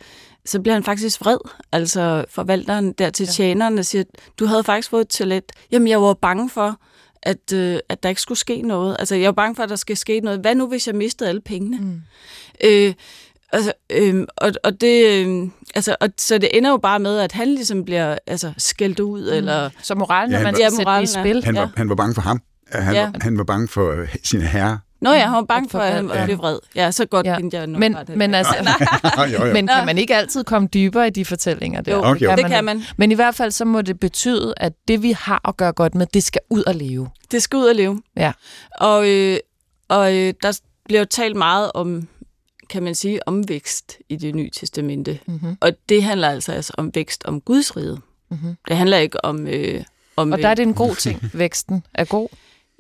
[0.46, 1.38] så bliver han faktisk vred,
[1.72, 4.04] altså forvalteren der til tjeneren, og siger,
[4.40, 5.52] du havde faktisk fået et talent.
[5.72, 6.80] Jamen, jeg var bange for,
[7.24, 8.96] at, øh, at der ikke skulle ske noget.
[9.00, 10.40] Altså, jeg var bange for, at der skal ske noget.
[10.40, 11.78] Hvad nu, hvis jeg mistede alle pengene?
[11.78, 12.02] Mm.
[12.64, 12.94] Øh,
[13.54, 17.32] altså, øh, og, og det, øh, altså, og, så det ender jo bare med, at
[17.32, 19.38] han ligesom bliver altså, skældt ud, mm.
[19.38, 19.70] eller...
[19.82, 21.44] Så moralen, Ja, når han man Ja, sætte det i moralen spil.
[21.46, 21.62] Han, Ja.
[21.62, 22.42] var, han var bange for ham.
[22.72, 23.02] Han, Ja.
[23.02, 23.12] ja.
[23.22, 24.80] han var bange for øh, sin herre.
[25.02, 26.26] Nå ja, han var bange for, at han forvalteren.
[26.28, 26.60] blev vred.
[26.76, 27.32] Ja, så godt Ja.
[27.32, 27.38] ja.
[27.38, 28.54] kendte jeg nok Men, men, altså,
[29.34, 29.54] jo, jo.
[29.54, 31.92] men kan man ikke altid komme dybere i de fortællinger der?
[31.96, 32.36] Jo, Okay, jo.
[32.36, 32.84] det kan man.
[32.98, 35.96] Men i hvert fald så må det betyde, at det vi har at gøre godt
[35.96, 37.10] med, det skal ud og leve.
[37.32, 38.02] Det skal ud og leve.
[38.16, 38.32] Ja.
[38.72, 39.38] Og, øh,
[39.88, 42.08] og øh, der bliver jo talt meget om,
[42.70, 45.20] kan man sige, om vækst i det nye testamente.
[45.26, 45.58] Mm-hmm.
[45.62, 47.98] Og det handler altså, altså om vækst om Guds rige.
[48.32, 48.56] Mm-hmm.
[48.68, 49.48] Det handler ikke om...
[49.48, 49.84] Øh,
[50.16, 51.30] om Og der er det en god ting.
[51.34, 52.28] Væksten er god.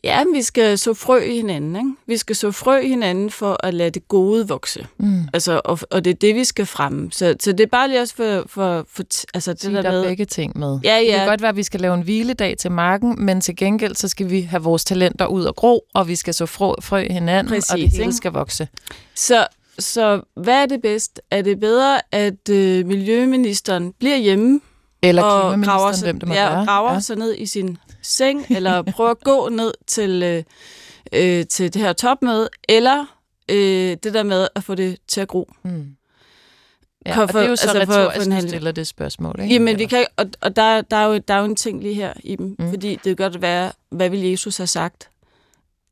[0.07, 1.75] Ja, vi skal så frø i hinanden.
[1.75, 1.89] Ikke?
[2.07, 4.87] Vi skal så frø i hinanden for at lade det gode vokse.
[4.97, 5.21] Mm.
[5.33, 7.11] Altså, og, og det er det, vi skal fremme.
[7.11, 8.43] Så, så det er bare lige også for...
[8.47, 10.79] for, for altså, det Det der der er med, begge ting med.
[10.83, 11.17] Ja, Det ja.
[11.17, 14.07] kan godt være, at vi skal lave en hviledag til marken, men til gengæld så
[14.07, 17.13] skal vi have vores talenter ud og gro, og vi skal så frø, frø i
[17.13, 18.13] hinanden, Præcis, og det hele ikke?
[18.13, 18.67] skal vokse.
[19.15, 19.47] Så,
[19.79, 21.21] så hvad er det bedst?
[21.31, 24.59] Er det bedre, at øh, miljøministeren bliver hjemme
[25.01, 26.65] Eller og graver, klimaministeren, sig, hvem det må ja, være.
[26.65, 26.99] graver ja.
[26.99, 30.43] sig ned i sin seng, eller prøver at gå ned til, øh,
[31.13, 33.05] øh, til det her topmøde, eller
[33.51, 35.49] øh, det der med at få det til at gro.
[35.63, 35.85] Mm.
[37.05, 38.71] Ja, For- og det er jo for- så altså for- for retorisk, en du stiller
[38.71, 39.35] det spørgsmål.
[39.41, 39.53] Ikke?
[39.53, 41.93] Jamen, vi kan, og, og der, der, er jo, der er jo en ting lige
[41.93, 42.69] her i dem, Mm.
[42.69, 45.09] fordi det kan godt være, hvad vil Jesus have sagt?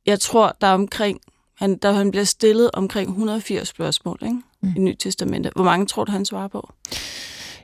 [0.05, 1.19] Jeg tror, der er omkring,
[1.57, 4.37] han, der han bliver stillet omkring 180 spørgsmål ikke?
[4.61, 4.73] Mm.
[4.75, 5.49] i Nyt Testamente.
[5.55, 6.69] Hvor mange tror du, han svarer på?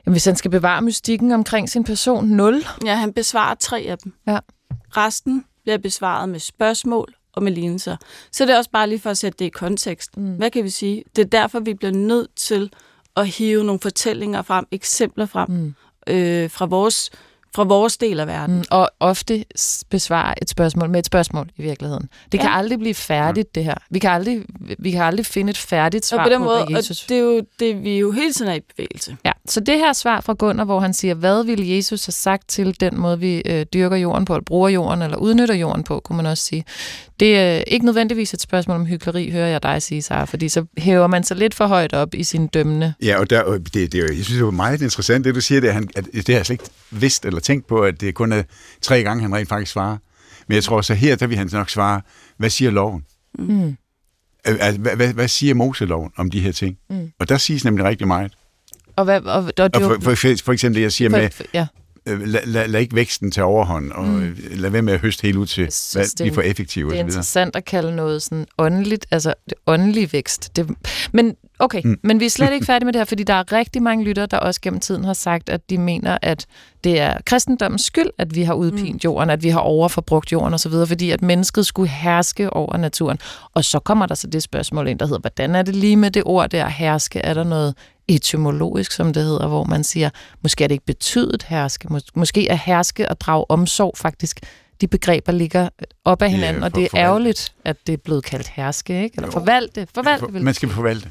[0.06, 2.64] Jamen, hvis han skal bevare mystikken omkring sin person, 0.
[2.84, 4.12] Ja, han besvarer tre af dem.
[4.26, 4.38] Ja.
[4.96, 7.96] Resten bliver besvaret med spørgsmål og med lignelser.
[8.32, 10.16] Så det er også bare lige for at sætte det i kontekst.
[10.16, 10.34] Mm.
[10.34, 11.04] Hvad kan vi sige?
[11.16, 12.72] Det er derfor, vi bliver nødt til
[13.16, 15.74] at hive nogle fortællinger frem, eksempler frem Mm.
[16.06, 17.10] øh, fra, vores,
[17.54, 18.56] fra vores del af verden.
[18.56, 18.64] Mm.
[18.70, 19.44] Og ofte
[19.90, 22.08] besvare et spørgsmål med et spørgsmål i virkeligheden.
[22.32, 22.56] Det kan Ja.
[22.58, 23.74] aldrig blive færdigt, det her.
[23.90, 24.42] Vi kan aldrig,
[24.78, 27.00] vi kan aldrig finde et færdigt svar Og på den på, måde, hvad og Jesus...
[27.08, 29.16] det er jo det, vi jo hele tiden er i bevægelse.
[29.24, 32.48] Ja, så det her svar fra Gunnar, hvor han siger, hvad ville Jesus have sagt
[32.48, 36.00] til den måde, vi øh, dyrker jorden på, eller bruger jorden, eller udnytter jorden på,
[36.00, 36.64] kunne man også sige.
[37.20, 40.48] Det er øh, ikke nødvendigvis et spørgsmål om hykleri, hører jeg dig sige, Sara, fordi
[40.48, 42.94] så hæver man sig lidt for højt op i sin dømmende.
[43.02, 45.40] Ja, og der, det, det, er jo, jeg synes, det er meget interessant, det du
[45.40, 48.00] siger, det, er, han, at det har jeg slet ikke vidst eller tænkt på, at
[48.00, 48.42] det kun er
[48.82, 49.96] tre gange, han rent faktisk svarer.
[50.48, 52.00] Men jeg tror så her, der vil han nok svare,
[52.36, 53.04] hvad siger loven?
[53.38, 53.76] Mm.
[54.44, 56.76] Altså, hvad, hvad, hvad siger Moseloven om de her ting?
[56.90, 57.12] Mm.
[57.18, 58.32] Og der siges nemlig rigtig meget.
[58.96, 61.66] Og, hvad, og, og, Og for, for, for eksempel det, jeg siger med, for, ja,
[62.06, 64.36] øh, lad, lad, lad ikke væksten tage overhånd, og Mm.
[64.50, 66.90] lad være med at høste helt ud til, Jeg synes, hvad, det blive for effektive
[66.90, 70.56] det er interessant at kalde noget sådan åndeligt, altså det åndelige vækst.
[70.56, 70.70] Det,
[71.12, 71.98] men okay, mm.
[72.02, 74.26] Men vi er slet ikke færdige med det her, fordi der er rigtig mange lyttere,
[74.26, 76.46] der også gennem tiden har sagt, at de mener, at
[76.84, 79.00] det er kristendommens skyld, at vi har udpint mm.
[79.04, 83.18] jorden, at vi har overforbrugt jorden osv., fordi at mennesket skulle herske over naturen.
[83.54, 86.10] Og så kommer der så det spørgsmål ind, der hedder, hvordan er det lige med
[86.10, 87.18] det ord der, herske?
[87.18, 87.74] Er der noget
[88.08, 90.10] etymologisk, som det hedder, hvor man siger,
[90.42, 94.40] måske er det ikke betydet herske, Mås- måske er herske og drage omsorg faktisk
[94.80, 95.68] de begreber ligger
[96.04, 99.02] op ad Ja, hinanden, og for- det er ærgerligt, at det er blevet kaldt herske,
[99.02, 99.14] ikke?
[99.16, 99.32] Eller Jo.
[99.32, 99.86] forvalte.
[99.94, 100.42] Forvalte, vel?
[100.42, 101.10] Man skal forvalte.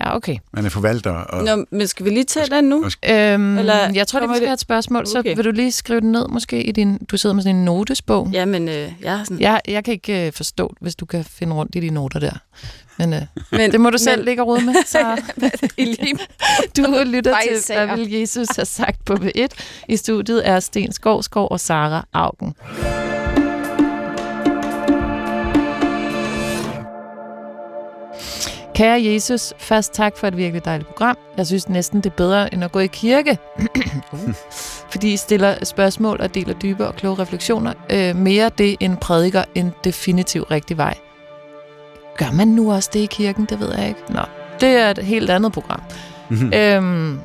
[0.00, 0.36] Ja, okay.
[0.52, 1.10] Man er forvalter.
[1.10, 2.84] Og, Nå, men skal vi lige tage den nu?
[3.10, 5.36] Øhm, Eller jeg tror, det vi skal det- have et spørgsmål, så Okay.
[5.36, 6.98] vil du lige skrive det ned måske i din...
[7.10, 8.28] Du sidder med sådan en notesbog.
[8.32, 8.38] Ja.
[8.38, 9.40] Jamen, øh, jeg har sådan...
[9.40, 12.32] Jeg, jeg kan ikke øh, forstå, hvis du kan finde rundt i de noter der.
[12.98, 14.98] Men øh, men, det må du selv men- ligge og rode med, så
[16.76, 19.46] du lytter til, hvad vil Jesus have sagt på B1.
[19.88, 22.54] I studiet er Sten Skovskov og Sara Augen.
[28.74, 31.18] Kære Jesus, først tak for et virkelig dejligt program.
[31.36, 33.38] Jeg synes næsten, det er bedre end at gå i kirke.
[34.12, 34.34] Uh.
[34.90, 37.72] Fordi I stiller spørgsmål og deler dybe og kloge refleksioner.
[37.90, 40.94] Øh, mere det end prædiker en definitiv rigtig vej.
[42.16, 43.44] Gør man nu også det i kirken?
[43.44, 44.00] Det ved jeg ikke.
[44.08, 44.20] Nå,
[44.60, 45.82] det er et helt andet program.
[46.28, 46.52] Mhm.
[46.54, 47.20] Øhm,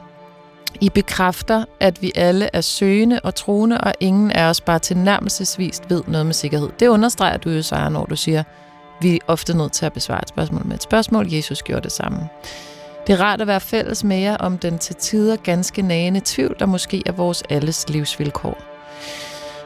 [0.81, 5.89] I bekræfter, at vi alle er søgende og troende, og ingen af os bare tilnærmelsesvist
[5.89, 6.69] ved noget med sikkerhed.
[6.79, 8.43] Det understreger du jo, Sara, når du siger,
[9.01, 11.33] vi er ofte nødt til at besvare et spørgsmål med et spørgsmål.
[11.33, 12.29] Jesus gjorde det samme.
[13.07, 16.55] Det er rart at være fælles med jer om den til tider ganske nagende tvivl,
[16.59, 18.57] der måske er vores alles livsvilkår.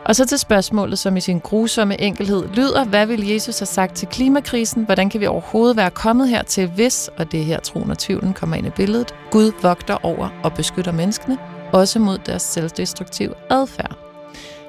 [0.05, 3.95] Og så til spørgsmålet, som i sin grusomme enkelhed lyder, hvad vil Jesus have sagt
[3.95, 4.85] til klimakrisen?
[4.85, 8.33] Hvordan kan vi overhovedet være kommet hertil, hvis, og det er her troen og tvivlen
[8.33, 11.37] kommer ind i billedet, Gud vogter over og beskytter menneskene,
[11.73, 14.02] også mod deres selvdestruktive adfærd.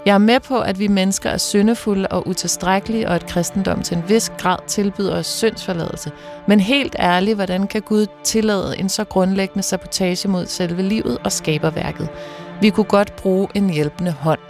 [0.06, 3.96] Jeg er med på, at vi mennesker er syndefulde og utilstrækkelige, og at kristendom til
[3.96, 6.12] en vis grad tilbyder os syndsforladelse.
[6.48, 11.32] Men helt ærligt, hvordan kan Gud tillade en så grundlæggende sabotage mod selve livet og
[11.32, 12.08] skaberværket?
[12.60, 14.40] Vi kunne godt bruge en hjælpende hånd.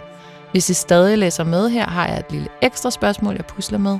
[0.51, 3.99] Hvis I stadig læser med her, har jeg et lille ekstra spørgsmål, jeg pusler med.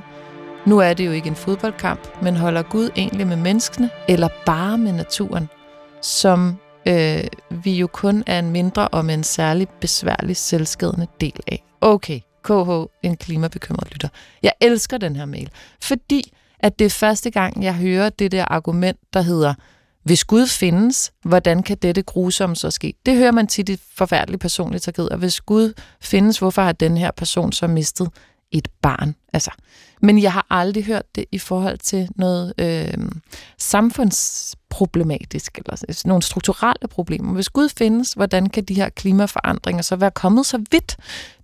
[0.66, 4.78] Nu er det jo ikke en fodboldkamp, men holder Gud egentlig med menneskene, eller bare
[4.78, 5.48] med naturen,
[6.02, 7.24] som øh,
[7.62, 11.64] vi jo kun er en mindre og med en særlig besværlig selvskadende del af.
[11.80, 12.70] Okay, KH,
[13.02, 14.08] en klimabekymret lytter.
[14.42, 18.44] Jeg elsker den her mail, fordi at det er første gang, jeg hører det der
[18.44, 19.54] argument, der hedder,
[20.02, 22.94] hvis Gud findes, hvordan kan dette grusomme så ske?
[23.06, 25.16] Det hører man tit i forfærdelige personlige tragedier.
[25.16, 28.08] Hvis Gud findes, hvorfor har den her person så mistet
[28.52, 29.14] et barn.
[29.32, 29.50] Altså.
[30.02, 33.08] Men jeg har aldrig hørt det i forhold til noget øh,
[33.58, 37.32] samfundsproblematisk, eller nogle strukturelle problemer.
[37.32, 40.96] Hvis Gud findes, hvordan kan de her klimaforandringer så være kommet så vidt?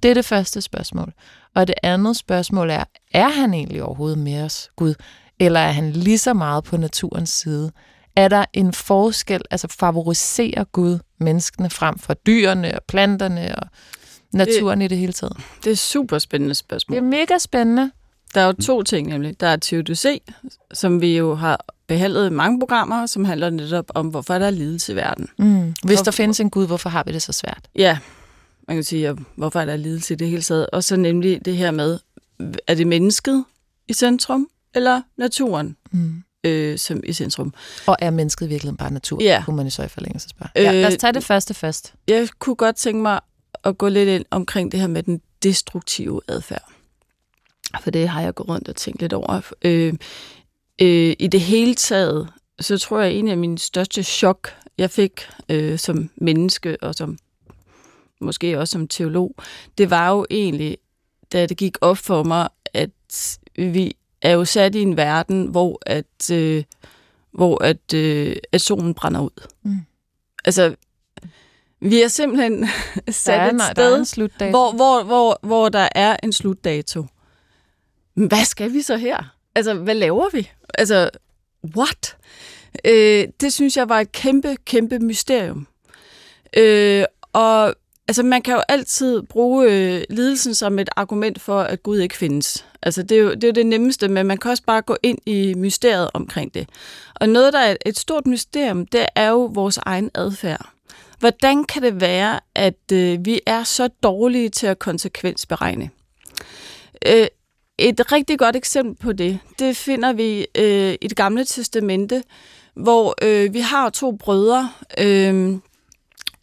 [0.03, 1.13] Det er det første spørgsmål.
[1.55, 4.95] Og det andet spørgsmål er, er han egentlig overhovedet med os, Gud?
[5.39, 7.73] Eller er han lige så meget på naturens side?
[8.17, 13.69] Er der en forskel, altså favoriserer Gud menneskene frem for dyrene og planterne og
[14.33, 15.37] naturen det, i det hele taget?
[15.65, 16.97] Det er super spændende spørgsmål.
[16.97, 17.91] Det er mega spændende.
[18.35, 19.41] Der er jo to ting nemlig.
[19.41, 20.33] Der er Theodicé,
[20.73, 24.51] som vi jo har behandlet i mange programmer, som handler netop om, hvorfor der er
[24.51, 25.29] lidelse i verden.
[25.39, 25.75] Mm.
[25.85, 27.69] Hvis der findes en Gud, hvorfor har vi det så svært?
[27.75, 27.99] Ja,
[28.69, 30.67] man kan sige, hvorfor er der lidelse i det hele taget.
[30.71, 31.99] Og så nemlig det her med,
[32.67, 33.45] er det mennesket
[33.89, 36.23] i centrum, eller naturen mm.
[36.45, 37.55] øh, som i centrum?
[37.87, 39.23] Og er mennesket virkelig bare natur?
[39.23, 39.43] Ja.
[39.45, 40.51] Kunne man jo så i forlængelse spørge.
[40.57, 41.95] Ja, lad os tage det første først.
[42.09, 43.21] Jeg kunne godt tænke mig
[43.65, 46.72] at gå lidt ind omkring det her med den destruktive adfærd.
[47.81, 49.41] For det har jeg gået rundt og tænkt lidt over.
[49.63, 49.95] Øh,
[50.83, 52.29] øh, I det hele taget,
[52.61, 56.95] så tror jeg, at en af mine største chok, jeg fik øh, som menneske og
[56.95, 57.19] som
[58.21, 59.35] måske også som teolog,
[59.79, 60.79] det var jo egentlig,
[61.33, 62.91] da det gik op for mig, at
[63.57, 66.65] vi er jo sat i en verden, hvor at, øh,
[67.33, 69.49] hvor at, øh, at solen brænder ud.
[69.63, 69.77] Mm.
[70.45, 70.75] Altså,
[71.81, 72.67] vi er simpelthen
[73.09, 74.51] sat er, et sted, der en slutdato.
[74.51, 77.07] hvor, hvor, hvor, hvor der er en slutdato.
[78.15, 79.35] Hvad skal vi så her?
[79.55, 80.51] Altså, hvad laver vi?
[80.75, 81.11] Altså,
[81.77, 82.17] what?
[82.85, 85.67] Øh, det synes jeg var et kæmpe, kæmpe mysterium.
[86.57, 87.75] Øh, og
[88.09, 92.17] altså, man kan jo altid bruge øh, lidelsen som et argument for, at Gud ikke
[92.17, 92.67] findes.
[92.83, 94.97] Altså, det er, jo, det er jo det nemmeste, men man kan også bare gå
[95.03, 96.69] ind i mysteriet omkring det.
[97.15, 100.69] Og noget, der er et stort mysterium, det er jo vores egen adfærd.
[101.19, 105.91] Hvordan kan det være, at øh, vi er så dårlige til at konsekvensberegne?
[107.07, 107.27] Øh,
[107.79, 112.23] et rigtig godt eksempel på det, det finder vi øh, i det gamle testamente,
[112.75, 115.57] hvor øh, vi har to brødre, øh,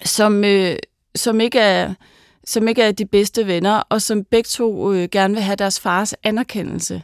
[0.05, 0.75] som, øh,
[1.15, 1.93] som, ikke er,
[2.45, 5.79] som ikke er de bedste venner, og som begge to øh, gerne vil have deres
[5.79, 7.01] fars anerkendelse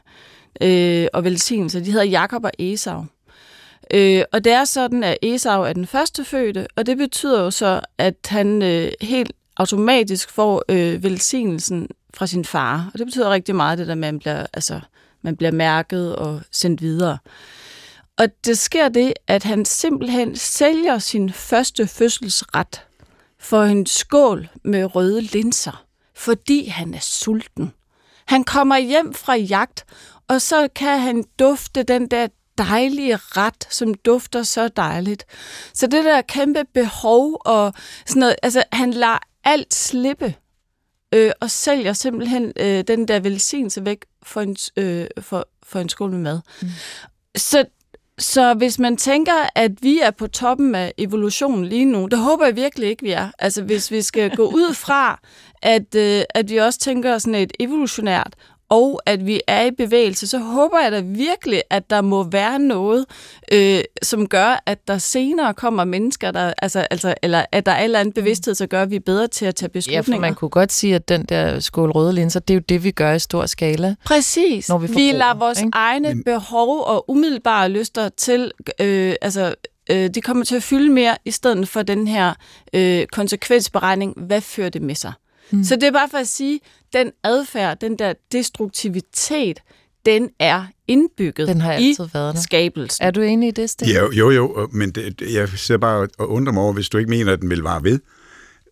[0.61, 1.79] øh, og velsignelse.
[1.79, 3.05] De hedder Jakob og Esau.
[3.93, 7.51] Øh, og det er sådan, at Esau er den første fødte, og det betyder jo
[7.51, 12.89] så, at han øh, helt automatisk får øh, velsignelsen fra sin far.
[12.93, 14.79] Og det betyder rigtig meget, det der med, at man bliver, altså,
[15.21, 17.17] man bliver mærket og sendt videre.
[18.17, 22.85] Og det sker det, at han simpelthen sælger sin første fødselsret
[23.39, 27.73] for en skål med røde linser, fordi han er sulten.
[28.25, 29.85] Han kommer hjem fra jagt,
[30.27, 35.25] og så kan han dufte den der dejlige ret, som dufter så dejligt.
[35.73, 37.73] Så det der kæmpe behov og
[38.05, 40.35] sådan noget, altså han lader alt slippe
[41.15, 45.89] øh, og sælger simpelthen øh, den der velsignelse væk for en, øh, for, for en
[45.89, 46.39] skål med mad.
[46.61, 46.67] Mm.
[47.37, 47.65] Så,
[48.17, 52.45] så hvis man tænker, at vi er på toppen af evolutionen lige nu, det håber
[52.45, 53.31] jeg virkelig ikke, vi er.
[53.39, 55.19] Altså hvis vi skal gå ud fra,
[55.61, 58.33] at, øh, at vi også tænker sådan et evolutionært
[58.69, 62.59] og at vi er i bevægelse, så håber jeg da virkelig, at der må være
[62.59, 63.05] noget,
[63.51, 67.77] øh, som gør, at der senere kommer mennesker, der, altså, altså, eller at der er
[67.77, 70.11] en eller anden bevidsthed, så gør, at vi er bedre til at tage beslutninger.
[70.11, 72.63] Ja, for man kunne godt sige, at den der skål røde linser, det er jo
[72.69, 73.95] det, vi gør i stor skala.
[74.05, 74.69] Præcis.
[74.69, 75.71] Når vi, vi lader vores ikke?
[75.73, 78.51] egne behov og umiddelbare lyster til,
[78.81, 79.55] øh, altså
[79.91, 82.33] øh, de kommer til at fylde mere, i stedet for den her
[82.73, 85.13] øh, konsekvensberegning, hvad fører det med sig?
[85.51, 85.63] Mm.
[85.63, 86.59] Så det er bare for at sige,
[86.95, 89.59] den adfærd, den der destruktivitet,
[90.05, 92.41] den er indbygget den har i været der.
[92.41, 93.05] skabelsen.
[93.05, 93.89] Er du enig i det, Sten?
[93.89, 97.09] Jo, jo, jo men det, jeg ser bare og undrer mig over, hvis du ikke
[97.09, 97.99] mener, at den vil vare ved.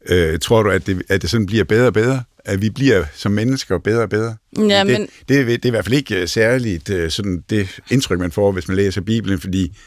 [0.09, 2.23] Øh, tror du, at det, at det sådan bliver bedre og bedre?
[2.45, 4.36] At vi bliver som mennesker bedre og bedre?
[4.57, 5.01] Ja, det, men...
[5.01, 8.67] det, det, det er i hvert fald ikke særligt sådan det indtryk, man får, hvis
[8.67, 9.77] man læser Bibelen, fordi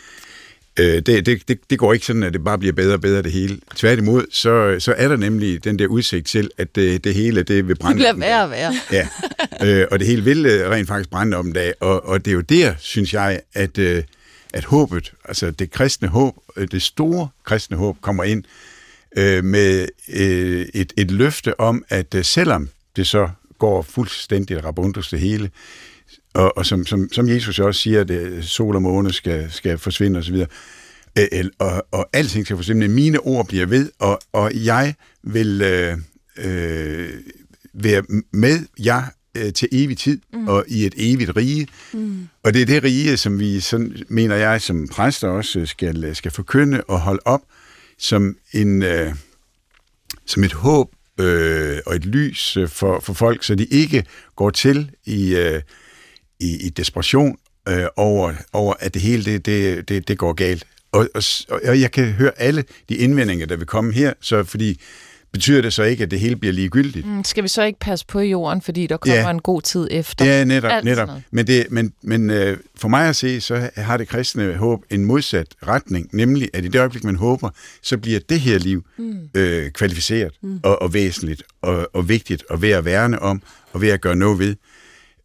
[0.79, 3.23] Øh, det, det, det, det går ikke sådan, at det bare bliver bedre og bedre
[3.23, 3.59] det hele.
[3.77, 7.69] Tværtimod, så, så er der nemlig den der udsigt til, at det, det hele det
[7.69, 8.05] vil brænde.
[8.05, 8.75] Det bliver værre og værre.
[8.93, 9.09] Ja,
[9.63, 11.75] øh, og det hele vil øh, rent faktisk brænde om dag.
[11.81, 14.03] Og, og det er jo der, synes jeg, at, øh,
[14.55, 18.45] at håbet, altså det kristne håb, øh, det store kristne håb, kommer ind
[19.17, 25.09] øh, med øh, et, et løfte om, at øh, selvom det så går fuldstændig rabundus
[25.09, 25.51] det hele,
[26.37, 30.19] og, og som, som, som Jesus også siger, at sol og måne skal, skal forsvinde
[30.19, 30.47] osv.,
[31.59, 32.89] og, og alting skal forsvinde.
[32.89, 35.99] Mine ord bliver ved, og, og jeg vil øh,
[36.39, 37.11] øh,
[37.75, 38.03] være
[38.33, 39.03] med jer
[39.37, 40.49] øh, til evig tid, mm.
[40.49, 41.67] og i et evigt rige.
[41.93, 42.29] Mm.
[42.43, 46.31] Og det er det rige, som vi, sådan, mener jeg, som præster også skal, skal
[46.31, 47.41] forkynde og holde op
[47.99, 49.15] som, en, øh,
[50.27, 50.91] som et håb
[51.21, 54.05] øh, og et lys øh, for, for folk, så de ikke
[54.37, 55.63] går til i, øh,
[56.41, 57.37] i, i desperation
[57.69, 60.65] øh, over, over, at det hele det, det, det, det går galt.
[60.93, 61.23] Og, og,
[61.69, 64.81] og jeg kan høre alle de indvendinger, der vil komme her, så fordi
[65.33, 67.07] betyder det så ikke, at det hele bliver ligegyldigt.
[67.07, 69.31] Mm, skal vi så ikke passe på jorden, fordi der kommer Ja.
[69.31, 70.25] en god tid efter?
[70.25, 70.71] Ja, netop.
[70.71, 71.09] Alt netop.
[71.31, 75.05] Men, det, men, men øh, for mig at se, så har det kristne håb en
[75.05, 77.51] modsat retning, nemlig at i det øjeblik, man håber,
[77.83, 79.19] så bliver det her liv mm.
[79.35, 80.61] øh, kvalificeret mm.
[80.63, 84.17] og, og væsentligt og, og vigtigt og ved at værne om og ved at gøre
[84.17, 84.55] noget ved.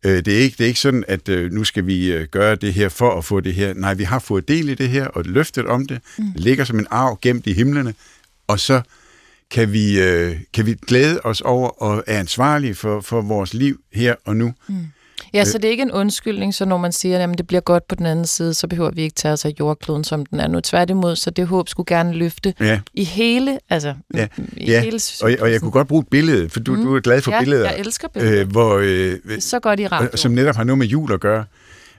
[0.06, 2.56] Øh, det, er ikke, det er ikke sådan, at øh, nu skal vi øh, gøre
[2.56, 3.74] det her for at få det her.
[3.74, 6.00] Nej, vi har fået del i det her og løftet om det.
[6.18, 6.26] Mm.
[6.32, 7.94] Det ligger som en arv gemt i himlene,
[8.48, 8.82] og så
[9.52, 13.82] kan vi, øh, kan vi glæde os over og er ansvarlige for, for vores liv
[13.94, 14.54] her og nu.
[15.34, 17.88] Ja, så det er ikke en undskyldning, så når man siger, at det bliver godt
[17.88, 20.48] på den anden side, så behøver vi ikke tage os af jordkloden, som den er
[20.48, 20.60] nu.
[20.60, 22.80] Tværtimod, så det håb skulle gerne løfte Ja.
[22.94, 24.28] i hele, altså Ja,
[24.58, 24.82] i ja.
[24.82, 26.84] hele Og, og jeg kunne godt bruge et billede, for du, mm.
[26.84, 28.42] du er glad for ja, billeder, jeg elsker billeder.
[28.42, 30.18] øh, hvor, øh, så godt i radio.
[30.18, 31.46] som netop har noget med jul at gøre.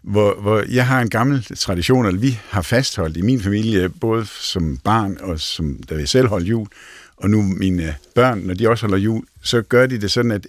[0.03, 4.27] Hvor, hvor jeg har en gammel tradition, eller vi har fastholdt i min familie, både
[4.41, 6.67] som barn og som da jeg selv holdt jul,
[7.17, 10.47] og nu mine børn, når de også holder jul, så gør de det sådan, at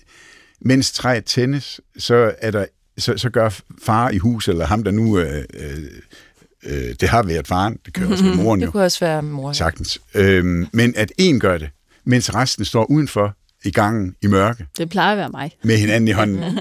[0.66, 2.66] mens træet tændes, så, er der,
[2.98, 3.50] så, så gør
[3.82, 5.78] far i hus, eller ham der nu, øh, øh,
[6.64, 9.22] øh, det har været faren, det kan også være moren jo, det kunne også være
[9.24, 9.50] mor.
[9.50, 9.54] ja.
[9.54, 11.70] sagtens, øhm, men at en gør det,
[12.04, 15.52] mens resten står udenfor i gangen i mørke Det plejer at være mig.
[15.64, 16.44] med hinanden i hånden.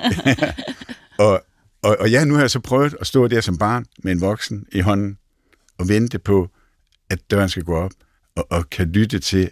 [1.18, 1.42] og,
[1.82, 4.20] og, og ja, nu har jeg så prøvet at stå der som barn med en
[4.20, 5.18] voksen i hånden
[5.78, 6.48] og vente på,
[7.10, 7.90] at døren skal gå op,
[8.36, 9.50] og, og kan lytte til,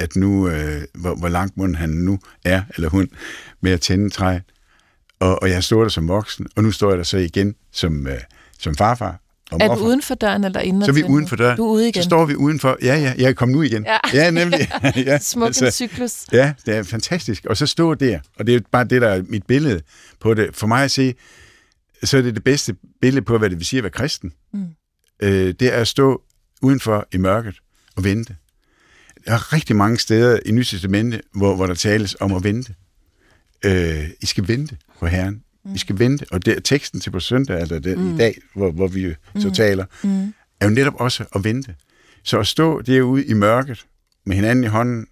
[0.00, 3.08] at nu, øh, hvor, hvor langt munden han nu er, eller hun,
[3.60, 4.42] med at tænde træet.
[5.20, 8.06] Og, og jeg stod der som voksen, og nu står jeg der så igen som,
[8.06, 8.20] øh,
[8.58, 9.20] som farfar
[9.50, 9.86] og Er du morfar.
[9.86, 10.84] uden for døren eller inde?
[10.84, 11.56] Så er vi uden for døren.
[11.56, 12.02] Du er ude igen.
[12.02, 12.78] Så står vi udenfor.
[12.82, 13.84] Ja, ja, jeg er kommet nu igen.
[13.84, 13.98] Ja.
[14.14, 14.70] ja nemlig.
[15.06, 16.26] ja, Smuk altså, cyklus.
[16.32, 17.44] Ja, det er fantastisk.
[17.44, 19.80] Og så stå der, og det er bare det, der er mit billede
[20.20, 20.56] på det.
[20.56, 21.14] For mig at se,
[22.04, 24.32] så er det det bedste billede på, hvad det vil sige at være kristen.
[24.52, 24.66] Mm.
[25.22, 26.22] Øh, det er at stå
[26.62, 27.54] udenfor i mørket
[27.96, 28.36] og vente.
[29.26, 32.74] Der er rigtig mange steder i Nye Testamente, hvor, hvor der tales om at vente.
[33.64, 35.42] Øh, I skal vente på Herren.
[35.64, 35.74] Mm.
[35.74, 36.26] I skal vente.
[36.30, 38.14] Og det, teksten til på søndag, eller det, mm.
[38.14, 39.54] i dag, hvor, hvor vi så Mm.
[39.54, 40.34] taler, mm.
[40.60, 41.74] er jo netop også at vente.
[42.24, 43.86] Så at stå derude i mørket,
[44.26, 45.06] med hinanden i hånden,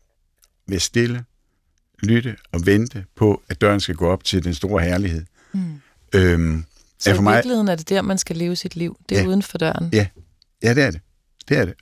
[0.68, 1.24] ved stille,
[2.02, 5.24] lytte og vente på, at døren skal gå op til den store herlighed.
[5.54, 5.61] Mm.
[6.14, 6.64] Øhm,
[6.98, 8.96] Så er i for mig, virkeligheden er det der, man skal leve sit liv.
[9.09, 9.26] Det er Ja.
[9.28, 9.88] uden for døren.
[9.92, 10.06] ja,
[10.62, 11.00] ja, det er det.
[11.49, 11.74] Det er det.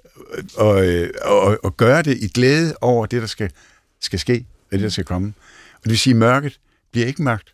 [0.56, 3.50] Og, øh, og, og gøre det i glæde over det, der skal,
[4.00, 5.34] skal ske, og det, der skal komme.
[5.74, 6.58] Og det vil sige, at mørket
[6.92, 7.52] bliver ikke mørkt.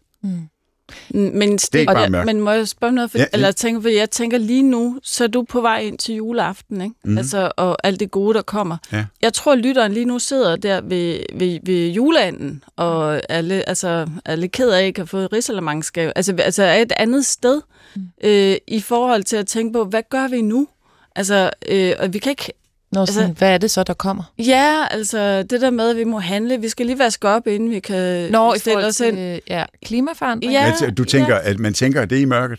[1.10, 2.26] Men, Det er ikke bare og, mørkt.
[2.26, 3.10] men må jeg spørge noget?
[3.10, 5.78] For, Ja, eller jeg tænker, for jeg tænker lige nu, så er du på vej
[5.80, 6.94] ind til juleaften, ikke?
[7.04, 7.18] Mm.
[7.18, 8.76] Altså, og alt det gode, der kommer.
[8.92, 9.04] Ja.
[9.22, 14.48] Jeg tror, lytteren lige nu sidder der ved, ved, ved juleanden, og alle, altså, alle
[14.48, 16.12] ked af ikke at få risalemangskab.
[16.16, 17.60] Altså, altså er et andet sted
[17.96, 18.02] mm.
[18.24, 20.68] øh, i forhold til at tænke på, hvad gør vi nu?
[21.16, 22.52] Altså, øh, og vi kan ikke
[22.92, 24.22] Nå, sådan, Altså- hvad er det så, der kommer?
[24.38, 27.70] Ja, altså det der med, at vi må handle, vi skal lige vaske op, inden
[27.70, 29.16] vi kan Nå, stille os ind.
[29.16, 30.52] til ja, klimaforandring?
[30.52, 30.64] Ja.
[30.64, 32.58] Altså, du tænker, at man tænker, at det er i mørket,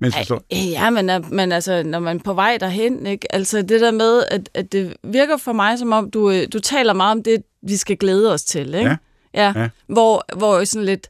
[0.00, 0.42] mens du står...
[0.52, 3.34] Øh, Ja, men, er- men altså, når man er på vej derhen, ikke?
[3.34, 6.58] Altså det der med, at, at det virker for mig, som om du, øh, du
[6.60, 8.96] taler meget om det, vi skal glæde os til, ikke?
[9.34, 9.52] Ja.
[9.54, 9.60] ja.
[9.60, 9.68] Ja.
[9.86, 11.08] Hvor, hvor sådan lidt,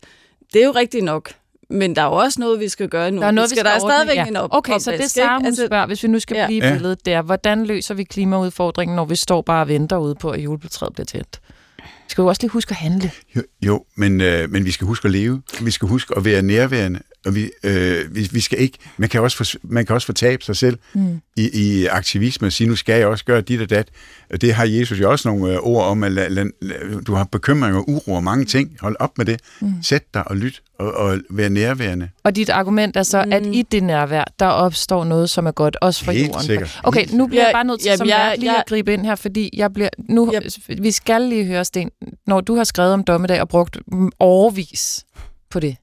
[0.53, 1.31] det er jo rigtigt nok,
[1.71, 3.21] men der er jo også noget, vi skal gøre nu.
[3.21, 4.27] Der er noget, vi skal, der er stadigvæk ja.
[4.27, 6.47] en op Okay, så det hun altså, spørger, hvis vi nu skal ja.
[6.47, 10.15] blive i billedet der, hvordan løser vi klimaudfordringen, når vi står bare og venter ude
[10.15, 11.41] på, at juletræet bliver tændt?
[11.79, 13.11] Vi skal jo også lige huske at handle.
[13.37, 15.43] Jo, jo men, øh, men vi skal huske at leve.
[15.61, 17.01] Vi skal huske at være nærværende.
[17.27, 18.79] Og vi, øh, vi, vi skal ikke...
[18.97, 21.21] Man kan også, for, man kan også fortabe sig selv mm.
[21.37, 23.89] i, i aktivisme og sige, nu skal jeg også gøre dit og dat.
[24.31, 26.75] Og det har Jesus jo også nogle øh, ord om, at la, la, la,
[27.07, 28.77] du har bekymringer, uro og mange ting.
[28.81, 29.41] Hold op med det.
[29.61, 29.73] Mm.
[29.83, 32.09] Sæt dig og lyt og, og vær nærværende.
[32.25, 33.33] Og dit argument er så, mm.
[33.33, 36.43] at i det nærvær, der opstår noget, som er godt, også for Helt jorden.
[36.47, 36.81] sikkert.
[36.83, 38.93] Okay, nu bliver jeg bare nødt til jamen, som jeg- vært lige jeg- at gribe
[38.93, 40.83] ind her, fordi jeg bliver, nu, Yep.
[40.83, 41.91] vi skal lige høre, Sten,
[42.27, 43.79] når du har skrevet om dommedag og brugt
[44.19, 45.05] overvis
[45.51, 45.77] på det,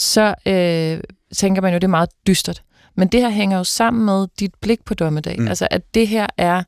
[0.00, 1.00] så øh,
[1.36, 2.62] tænker man jo, det er meget dystert.
[2.96, 5.34] Men det her hænger jo sammen med dit blik på dommedag.
[5.38, 5.42] Mm.
[5.42, 5.48] Mm.
[5.48, 6.62] Altså, at det her er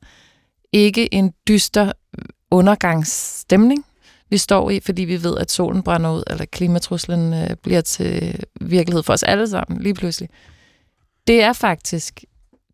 [0.71, 1.91] ikke en dyster
[2.51, 3.85] undergangsstemning,
[4.29, 8.43] vi står i, fordi vi ved, at solen brænder ud, eller klimatruslen øh, bliver til
[8.61, 10.29] virkelighed for os alle sammen lige pludselig.
[11.27, 12.23] Det er faktisk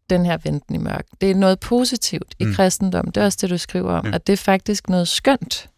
[0.10, 1.05] den her venten i mørk.
[1.22, 2.53] Det er noget positivt i Mm.
[2.53, 3.12] kristendom.
[3.12, 4.12] Det er også det, du skriver om, Ja.
[4.16, 5.70] at det er faktisk noget skønt.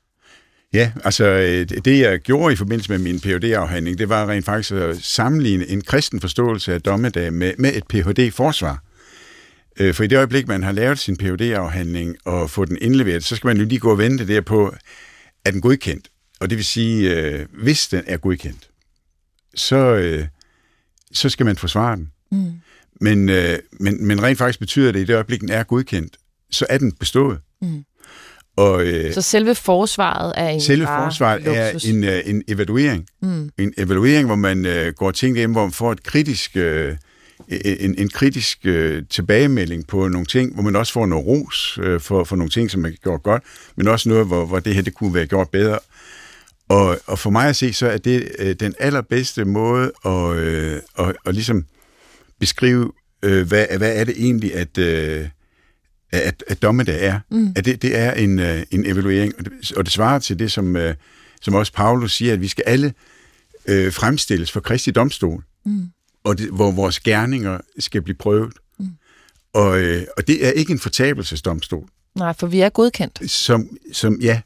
[0.73, 4.45] Ja, altså øh, det jeg gjorde i forbindelse med min phd afhandling det var rent
[4.45, 8.83] faktisk at sammenligne en kristen forståelse af dommedag med, med et Ph.D.-forsvar.
[9.79, 13.23] Øh, For i det øjeblik, man har lavet sin phd afhandling og få den indleveret,
[13.23, 14.75] så skal man jo lige gå og vente der på,
[15.45, 16.07] er den godkendt?
[16.41, 18.69] og det vil sige, øh, hvis den er godkendt,
[19.55, 20.27] så, øh,
[21.11, 22.11] så skal man forsvare den.
[22.31, 22.51] Mm.
[23.01, 26.17] Men, øh, men, men rent faktisk betyder det, at i det øjeblik, den er godkendt,
[26.51, 27.39] så er den bestået.
[27.61, 27.85] Mm.
[28.55, 31.85] Og, øh, så selve forsvaret er en Selve forsvaret luksus.
[31.85, 33.05] er en, øh, en evaluering.
[33.21, 33.49] Mm.
[33.57, 36.95] En evaluering, hvor man øh, går ting hjem, hvor man får et kritisk, øh,
[37.65, 41.99] en, en kritisk øh, tilbagemelding på nogle ting, hvor man også får noget ros øh,
[41.99, 43.43] for, for nogle ting, som man gjort godt,
[43.75, 45.79] men også noget, hvor, hvor det her det kunne være gjort bedre.
[46.69, 50.81] Og, og for mig at se, så er det øh, den allerbedste måde at, øh,
[50.99, 51.65] at, at ligesom
[52.39, 52.91] beskrive,
[53.23, 54.77] øh, hvad, hvad er det egentlig, at...
[54.77, 55.25] Øh,
[56.11, 57.19] at, at dommedag er.
[57.31, 57.53] Mm.
[57.55, 60.51] At det, det er en, uh, en evaluering, og det, og det svarer til det,
[60.51, 60.81] som, uh,
[61.41, 62.93] som også Paulus siger, at vi skal alle
[63.69, 65.85] uh, fremstilles for Kristi domstol, mm.
[66.23, 68.53] og det, hvor vores gerninger skal blive prøvet.
[68.79, 68.87] Mm.
[69.53, 71.87] Og, uh, og det er ikke en fortabelsesdomstol.
[72.15, 73.31] Nej, for vi er godkendt.
[73.31, 74.41] Som, som, ja,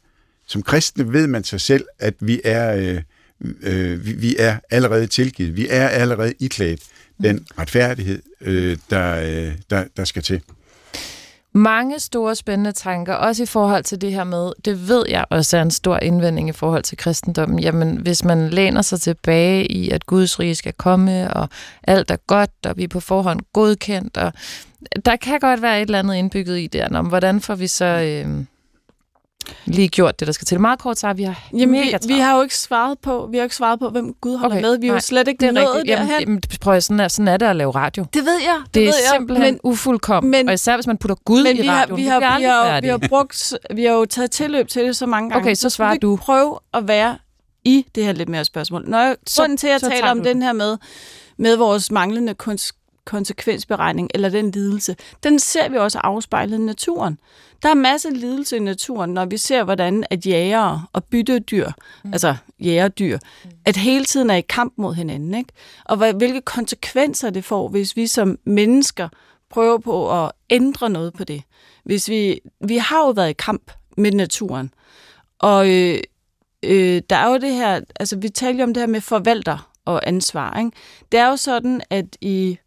[0.46, 3.02] som kristne ved man sig selv, at vi er, uh,
[3.40, 5.56] uh, vi, vi er allerede tilgivet.
[5.56, 6.80] Vi er allerede iklædt
[7.18, 7.22] mm.
[7.22, 10.40] den retfærdighed, uh, der, uh, der, der skal til.
[11.56, 15.56] Mange store spændende tanker, også i forhold til det her med, det ved jeg også
[15.56, 17.58] er en stor indvending i forhold til kristendommen.
[17.58, 21.48] Jamen, hvis man læner sig tilbage i, at Guds rige skal komme, og
[21.82, 24.32] alt er godt, og vi er på forhånd godkendt, og
[25.04, 27.84] der kan godt være et eller andet indbygget i det, om hvordan får vi så...
[27.84, 28.44] Øh,
[29.64, 30.60] lige gjort det, der skal til.
[30.60, 33.36] Meget kort så vi har Jamen, mega vi, vi har jo ikke svaret på, vi
[33.36, 34.78] har ikke svaret på, hvem Gud holder okay, med.
[34.78, 35.98] Vi er jo slet ikke det er nået rigtigt.
[35.98, 38.06] Jamen, jamen, prøv at, sådan, er, sådan er det at lave radio.
[38.14, 38.60] Det ved jeg.
[38.64, 40.30] Det, det er ved simpelthen men, ufuldkommen.
[40.30, 42.04] Men, og især hvis man putter Gud men i vi radioen.
[42.04, 44.96] Har, vi, har, vi, har, vi, har brugt, vi har jo taget tilløb til det
[44.96, 45.42] så mange gange.
[45.42, 46.16] Okay, så svarer så du.
[46.16, 47.18] prøve at være
[47.64, 48.84] i det her lidt mere spørgsmål.
[48.86, 50.76] Når jeg, så, grunden til, at jeg taler om den her med,
[51.36, 52.72] med vores manglende kunst,
[53.06, 57.18] konsekvensberegning eller den lidelse, den ser vi også afspejlet i naturen.
[57.62, 61.68] Der er masser af lidelse i naturen, når vi ser, hvordan at jægere og byttedyr,
[62.04, 62.12] mm.
[62.12, 63.50] altså jægerdyr, mm.
[63.64, 65.34] at hele tiden er i kamp mod hinanden.
[65.34, 65.52] Ikke?
[65.84, 69.08] Og hvilke konsekvenser det får, hvis vi som mennesker
[69.50, 71.42] prøver på at ændre noget på det.
[71.84, 74.70] Hvis vi, vi har jo været i kamp med naturen,
[75.38, 75.98] og øh,
[76.62, 79.70] øh, der er jo det her, altså vi taler jo om det her med forvalter
[79.84, 80.58] og ansvar.
[80.58, 80.70] Ikke?
[81.12, 82.58] Det er jo sådan, at i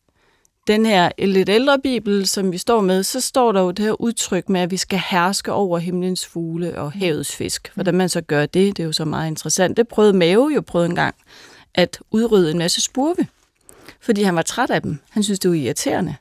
[0.69, 4.01] den her lidt ældre bibel, som vi står med, så står der jo det her
[4.01, 7.01] udtryk med, at vi skal herske over himlens fugle og mm.
[7.01, 7.71] havets fisk.
[7.73, 9.77] Hvordan man så gør det, det er jo så meget interessant.
[9.77, 11.15] Det prøvede Mave jo prøvet en gang
[11.73, 13.27] at udrydde en masse spurve,
[14.01, 14.99] fordi han var træt af dem.
[15.09, 16.15] Han synes, det var irriterende.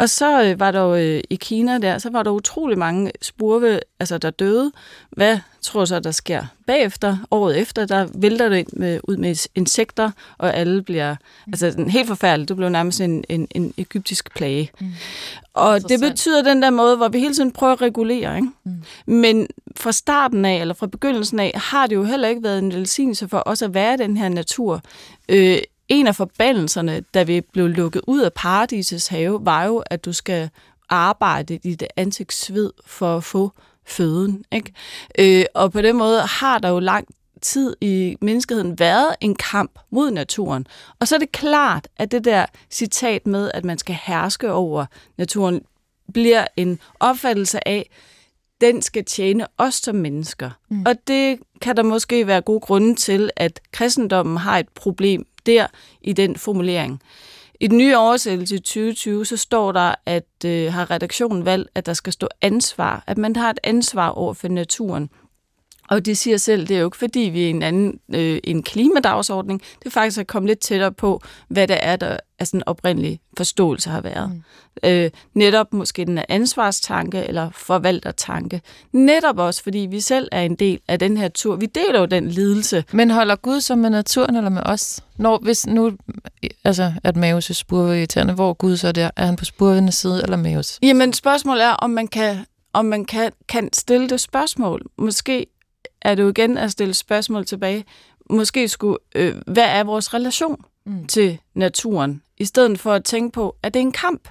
[0.00, 3.12] Og så øh, var der jo øh, i Kina der, så var der utrolig mange
[3.22, 4.72] spurve, altså der døde.
[5.10, 10.10] Hvad tror så, der sker bagefter, året efter, der vælter det med, ud med insekter,
[10.38, 11.52] og alle bliver, mm.
[11.52, 14.70] altså helt forfærdeligt, det blev nærmest en, en, en egyptisk plage.
[14.80, 14.92] Mm.
[15.54, 18.48] Og det betyder den der måde, hvor vi hele tiden prøver at regulere, ikke?
[18.64, 18.82] Mm.
[19.06, 22.72] Men fra starten af, eller fra begyndelsen af, har det jo heller ikke været en
[22.72, 24.82] velsignelse for os at være den her natur.
[25.28, 25.58] Øh,
[25.90, 30.12] en af forbandelserne, da vi blev lukket ud af paradisets have, var jo, at du
[30.12, 30.50] skal
[30.88, 33.52] arbejde i det ansigtssved for at få
[33.86, 34.44] føden.
[34.52, 34.72] Ikke?
[35.18, 37.08] Øh, og på den måde har der jo lang
[37.42, 40.66] tid i menneskeheden været en kamp mod naturen.
[40.98, 44.86] Og så er det klart, at det der citat med, at man skal herske over
[45.18, 45.60] naturen,
[46.12, 47.90] bliver en opfattelse af,
[48.60, 50.50] den skal tjene os som mennesker.
[50.68, 50.82] Mm.
[50.86, 55.66] Og det kan der måske være gode grunde til, at kristendommen har et problem der
[56.02, 57.02] i den formulering.
[57.60, 61.86] I den nye oversættelse i 2020, så står der, at øh, har redaktionen valgt, at
[61.86, 65.10] der skal stå ansvar, at man har et ansvar over for naturen.
[65.90, 68.62] Og det siger selv, det er jo ikke fordi, vi er en anden øh, en
[68.62, 69.62] klimadagsordning.
[69.78, 73.20] Det er faktisk at komme lidt tættere på, hvad det er, der er sådan oprindelig
[73.36, 74.30] forståelse har været.
[74.30, 74.42] Mm.
[74.88, 78.60] Øh, netop måske den ansvarstanke eller forvaltertanke.
[78.92, 81.56] Netop også, fordi vi selv er en del af den her tur.
[81.56, 82.84] Vi deler jo den lidelse.
[82.92, 85.00] Men holder Gud så med naturen eller med os?
[85.16, 85.92] Når, hvis nu,
[86.64, 89.10] altså, at Maus er spurveirriterende, hvor Gud så der?
[89.16, 90.78] Er han på spurvenes side eller Maus?
[90.82, 92.38] Jamen, spørgsmålet er, om man kan
[92.72, 94.82] om man kan, kan stille det spørgsmål.
[94.98, 95.46] Måske
[96.02, 97.84] er det jo igen at stille spørgsmål tilbage.
[98.30, 101.06] Måske skulle, øh, hvad er vores relation mm.
[101.06, 102.22] til naturen?
[102.38, 104.28] I stedet for at tænke på, at det er en kamp.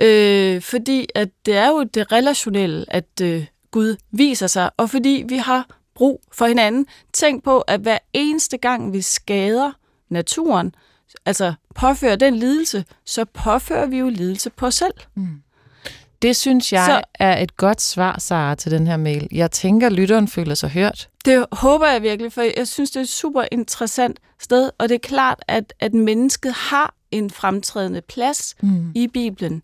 [0.00, 5.24] Øh, fordi at det er jo det relationelle, at øh, Gud viser sig, og fordi
[5.28, 6.86] vi har brug for hinanden.
[7.12, 9.72] Tænk på, at hver eneste gang vi skader
[10.08, 10.74] naturen,
[11.26, 14.94] altså påfører den lidelse, så påfører vi jo lidelse på os selv.
[15.14, 15.42] Mm.
[16.22, 19.28] Det synes jeg så, er et godt svar, Sara, til den her mail.
[19.32, 21.08] Jeg tænker, lytteren føler sig hørt.
[21.24, 24.94] Det håber jeg virkelig, for jeg synes, det er et super interessant sted, og det
[24.94, 28.92] er klart, at, at mennesket har en fremtrædende plads mm.
[28.94, 29.62] i Bibelen.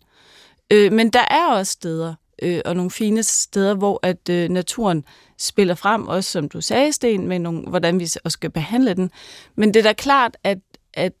[0.71, 5.03] Øh, men der er også steder, øh, og nogle fine steder, hvor at øh, naturen
[5.39, 9.11] spiller frem, også som du sagde, Sten, med nogle, hvordan vi også skal behandle den.
[9.55, 10.57] Men det er da klart, at,
[10.93, 11.13] at,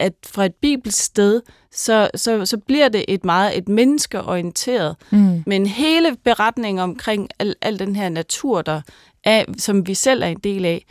[0.00, 1.42] at fra et bibelsk sted,
[1.72, 5.42] så, så, så bliver det et meget et menneskeorienteret, mm.
[5.46, 8.80] men hele beretningen omkring al, al den her natur, der
[9.24, 10.84] er, som vi selv er en del af,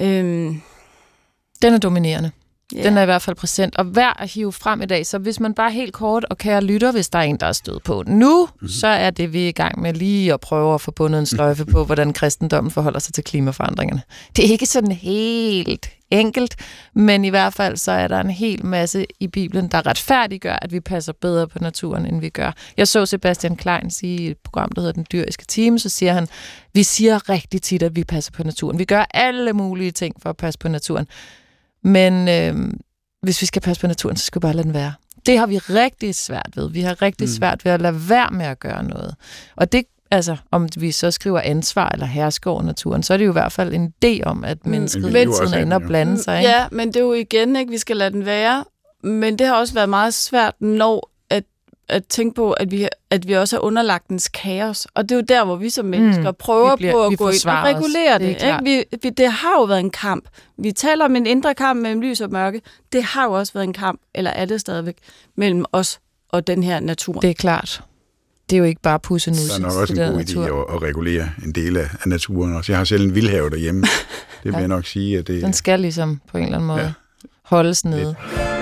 [0.00, 0.62] øhm,
[1.62, 2.30] den er dominerende.
[2.74, 2.84] Yeah.
[2.84, 5.06] Den er i hvert fald præsent, og værd at hive frem i dag.
[5.06, 7.52] Så hvis man bare helt kort og kære lytter, hvis der er en, der er
[7.52, 8.68] stødt på nu, mm-hmm.
[8.68, 11.26] så er det, vi er i gang med lige at prøve at få bundet en
[11.26, 14.02] sløjfe på, hvordan kristendommen forholder sig til klimaforandringerne.
[14.36, 16.56] Det er ikke sådan helt enkelt,
[16.94, 20.72] men i hvert fald så er der en hel masse i Bibelen, der retfærdiggør, at
[20.72, 22.52] vi passer bedre på naturen, end vi gør.
[22.76, 26.12] Jeg så Sebastian Klein sige i et program, der hedder Den Dyriske Time, så siger
[26.12, 26.28] han,
[26.74, 28.78] vi siger rigtig tit, at vi passer på naturen.
[28.78, 31.06] Vi gør alle mulige ting for at passe på naturen.
[31.86, 32.72] Men øh,
[33.22, 34.92] hvis vi skal passe på naturen, så skal vi bare lade den være.
[35.26, 36.70] Det har vi rigtig svært ved.
[36.70, 37.32] Vi har rigtig mm.
[37.32, 39.14] svært ved at lade være med at gøre noget.
[39.56, 43.24] Og det altså, om vi så skriver ansvar eller hersker over naturen, så er det
[43.24, 44.70] jo i hvert fald en idé om, at mm.
[44.70, 45.14] mennesket mm.
[45.14, 46.38] hele tiden er inde og blande sig.
[46.38, 46.50] Ikke?
[46.50, 48.64] Ja, men det er jo igen, ikke, vi skal lade den være.
[49.02, 51.10] Men det har også været meget svært, når
[51.88, 54.86] at tænke på, at vi, at vi også er underlagt dens kaos.
[54.94, 56.36] Og det er jo der, hvor vi som mennesker mm.
[56.38, 58.40] prøver bliver, på at gå ind og regulere det.
[58.40, 58.58] det, ikke?
[58.62, 60.28] Vi, vi, det har jo været en kamp.
[60.58, 62.60] Vi taler om en indre kamp mellem lys og mørke.
[62.92, 64.96] Det har jo også været en kamp, eller er det stadigvæk,
[65.36, 67.20] mellem os og den her natur.
[67.20, 67.82] Det er klart.
[68.50, 69.36] Det er jo ikke bare pusse nu.
[69.36, 72.56] Der er nok også en god idé at, at regulere en del af, af naturen
[72.56, 72.72] også.
[72.72, 73.80] Jeg har selv en vildhave derhjemme.
[74.42, 74.58] Det vil ja.
[74.58, 75.18] jeg nok sige.
[75.18, 76.92] At det, Den skal ligesom på en eller anden måde ja.
[77.42, 78.16] holdes nede.
[78.30, 78.55] Lidt.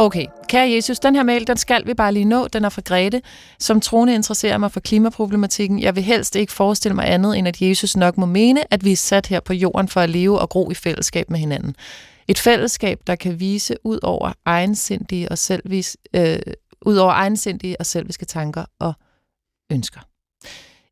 [0.00, 2.48] Okay, kære Jesus, den her mail, den skal vi bare lige nå.
[2.48, 3.22] Den er fra Grete.
[3.58, 5.80] Som troende interesserer mig for klimaproblematikken.
[5.80, 8.92] Jeg vil helst ikke forestille mig andet, end at Jesus nok må mene, at vi
[8.92, 11.76] er sat her på jorden for at leve og gro i fællesskab med hinanden.
[12.28, 16.38] Et fællesskab, der kan vise ud over egensindige og selvvis, øh,
[16.82, 18.92] ud over egensindige og selviske tanker og
[19.72, 20.00] ønsker.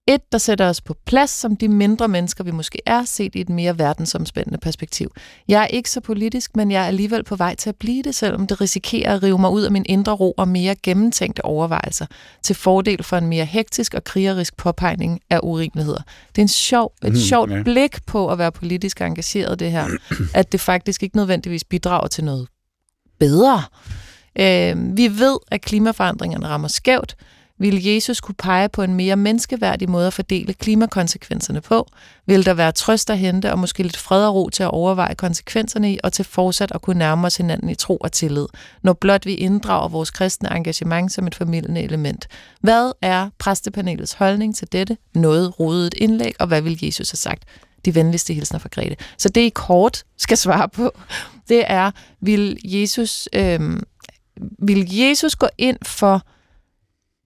[0.08, 3.40] Et, der sætter os på plads som de mindre mennesker, vi måske er, set i
[3.40, 5.12] et mere verdensomspændende perspektiv.
[5.48, 8.14] Jeg er ikke så politisk, men jeg er alligevel på vej til at blive det,
[8.14, 12.06] selvom det risikerer at rive mig ud af min indre ro og mere gennemtænkte overvejelser,
[12.42, 16.02] til fordel for en mere hektisk og krigerisk påpegning af urimeligheder.
[16.28, 17.62] Det er en sjov, et mm, sjovt ja.
[17.62, 19.86] blik på at være politisk engageret, det her,
[20.34, 22.48] at det faktisk ikke nødvendigvis bidrager til noget
[23.18, 23.62] bedre.
[24.38, 27.16] Øh, vi ved, at klimaforandringerne rammer skævt,
[27.58, 31.86] ville Jesus kunne pege på en mere menneskeværdig måde at fordele klimakonsekvenserne på?
[32.26, 35.14] Vil der være trøst at hente og måske lidt fred og ro til at overveje
[35.14, 38.46] konsekvenserne i og til fortsat at kunne nærme os hinanden i tro og tillid,
[38.82, 42.28] når blot vi inddrager vores kristne engagement som et formidlende element?
[42.60, 47.44] Hvad er præstepanelets holdning til dette noget rodet indlæg, og hvad vil Jesus have sagt?
[47.84, 48.96] De venligste hilsner fra Grete.
[49.18, 50.92] Så det I kort skal svare på,
[51.48, 51.90] det er,
[52.20, 53.80] vil Jesus, øh,
[54.58, 56.22] vil Jesus gå ind for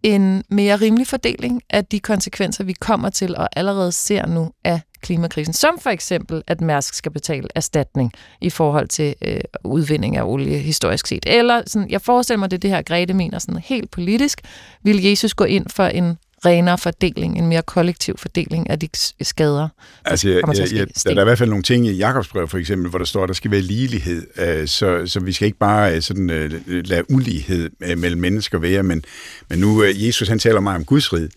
[0.03, 4.81] en mere rimelig fordeling af de konsekvenser, vi kommer til og allerede ser nu af
[5.01, 5.55] klimakrisen.
[5.55, 10.59] Som for eksempel, at Mærsk skal betale erstatning i forhold til øh, udvinding af olie
[10.59, 11.25] historisk set.
[11.27, 14.41] Eller sådan, jeg forestiller mig, det er det her, Grete mener sådan helt politisk.
[14.83, 18.89] Vil Jesus gå ind for en renere fordeling, en mere kollektiv fordeling af de
[19.21, 19.69] skader.
[20.05, 22.91] Altså, jeg, jeg, jeg, der er i hvert fald nogle ting i Jakobsbrev for eksempel,
[22.91, 25.95] hvor der står, at der skal være ligelighed, øh, så, så vi skal ikke bare
[25.97, 29.05] øh, sådan, uh, lade ulighed mellem mennesker være, men,
[29.49, 31.29] men nu, Jesus han taler meget om Guds rid,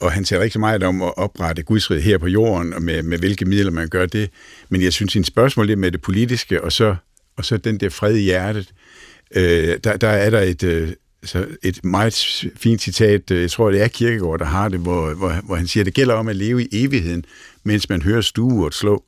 [0.00, 3.02] og han taler rigtig meget om at oprette Guds rid her på jorden, og med,
[3.02, 4.30] med hvilke midler man gør det,
[4.68, 6.96] men jeg synes, en spørgsmål er med det politiske, og så,
[7.36, 8.72] og så den der fred i hjertet,
[9.84, 12.14] der, der er der et, så et meget
[12.56, 15.66] fint citat, øh, jeg tror, det er Kirkegaard, der har det, hvor, hvor, hvor han
[15.66, 17.24] siger, at det gælder om at leve i evigheden,
[17.64, 19.04] mens man hører stueurt slå.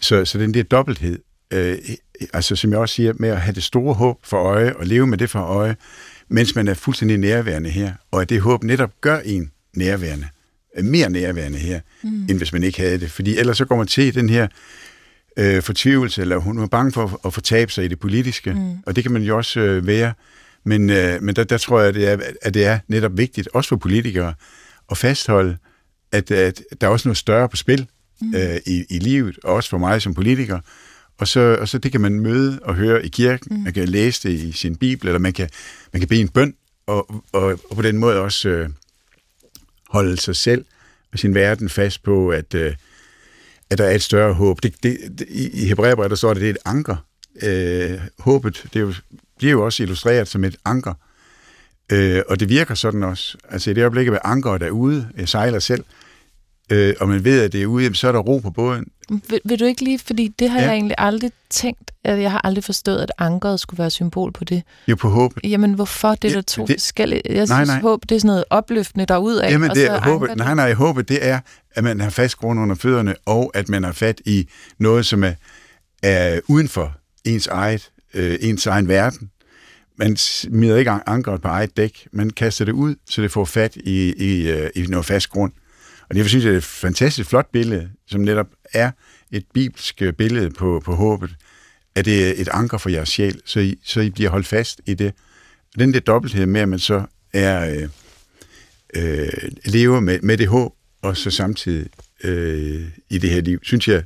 [0.00, 1.18] Så, så den der dobbelthed,
[1.52, 1.78] øh,
[2.32, 5.06] altså som jeg også siger, med at have det store håb for øje, og leve
[5.06, 5.76] med det for øje,
[6.28, 10.28] mens man er fuldstændig nærværende her, og at det håb netop gør en nærværende,
[10.82, 12.26] mere nærværende her, mm.
[12.30, 13.10] end hvis man ikke havde det.
[13.10, 14.48] Fordi ellers så går man til den her
[15.36, 18.78] øh, fortvivlelse, eller hun er bange for at fortabe sig i det politiske, mm.
[18.86, 20.12] og det kan man jo også øh, være,
[20.68, 23.48] men, øh, men der, der tror jeg, at det, er, at det er netop vigtigt,
[23.52, 24.34] også for politikere,
[24.90, 25.56] at fastholde,
[26.12, 27.86] at, at der er også noget større på spil
[28.20, 28.34] mm.
[28.34, 30.60] øh, i, i livet, og også for mig som politiker.
[31.18, 33.62] Og så, og så det kan man møde og høre i kirken, mm.
[33.62, 35.48] man kan læse det i sin bibel, eller man kan,
[35.92, 36.54] man kan bede en bøn,
[36.86, 38.68] og, og, og på den måde også øh,
[39.88, 40.64] holde sig selv
[41.12, 42.74] og sin verden fast på, at, øh,
[43.70, 44.62] at der er et større håb.
[44.62, 46.96] Det, det, det, I, Hebræerbrevet der står det, det er et anker.
[47.42, 48.94] Øh, håbet, det er jo
[49.38, 50.94] bliver jo også illustreret som et anker.
[51.92, 53.36] Øh, og det virker sådan også.
[53.50, 55.84] Altså i det øjeblik, at ankeret er ude, jeg sejler selv,
[56.72, 58.84] øh, og man ved, at det er ude, så er der ro på båden.
[59.28, 60.64] Vil, vil du ikke lige, fordi det har Ja.
[60.66, 64.44] jeg egentlig aldrig tænkt, at jeg har aldrig forstået, at ankeret skulle være symbol på
[64.44, 64.62] det.
[64.88, 65.40] Jo, på håbet.
[65.44, 66.14] Jamen, hvorfor?
[66.14, 67.22] Det er Ja, der to det- forskellige...
[67.24, 67.80] Jeg Nej, synes, nej.
[67.80, 69.50] håb, det er sådan noget opløftende derudad.
[69.50, 70.36] Jamen, og det er håbet.
[70.36, 73.84] Nej, nej, håbet, det er, at man har fast grund under fødderne, og at man
[73.84, 75.32] har fat i noget, som er,
[76.02, 76.92] er uden for
[77.24, 79.30] ens eget, øh, ens egen verden.
[79.96, 83.44] Man smider ikke an- ankeret på eget dæk, man kaster det ud, så det får
[83.44, 85.52] fat i, i, øh, i noget fast grund.
[86.08, 88.90] Og derfor synes jeg, det er et fantastisk flot billede, som netop er
[89.32, 91.30] et bibelsk øh, billede på, på håbet,
[91.94, 94.80] at det er et anker for jeres sjæl, så I, så I bliver holdt fast
[94.86, 95.12] i det.
[95.78, 97.02] Den der dobbelthed med, at man så
[97.32, 97.74] er...
[97.74, 97.88] Øh,
[98.94, 99.28] øh,
[99.64, 101.86] lever med, med det håb, og så samtidig
[102.24, 104.04] øh, i det her liv, synes jeg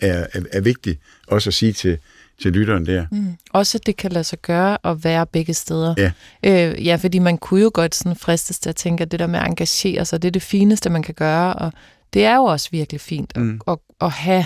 [0.00, 1.98] er, er, er vigtigt også at sige til,
[2.42, 3.06] til lytteren der.
[3.10, 3.36] Mm.
[3.50, 5.94] Også, at det kan lade sig gøre at være begge steder.
[5.98, 6.12] Ja.
[6.42, 9.26] Øh, ja, fordi man kunne jo godt sådan fristes til at tænke, at det der
[9.26, 11.72] med at engagere sig, det er det fineste, man kan gøre, og
[12.12, 13.60] det er jo også virkelig fint at, Mm.
[13.68, 14.44] at, at have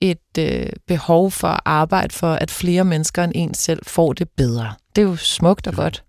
[0.00, 4.28] et øh, behov for at arbejde for, at flere mennesker end en selv får det
[4.36, 4.72] bedre.
[4.96, 6.02] Det er jo smukt og godt.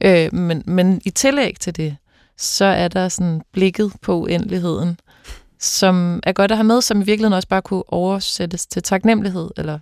[0.00, 1.96] Øh, men, men i tillæg til det,
[2.38, 5.00] så er der sådan blikket på uendeligheden,
[5.60, 9.50] som er godt at have med, som i virkeligheden også bare kunne oversættes til taknemmelighed,
[9.56, 9.78] eller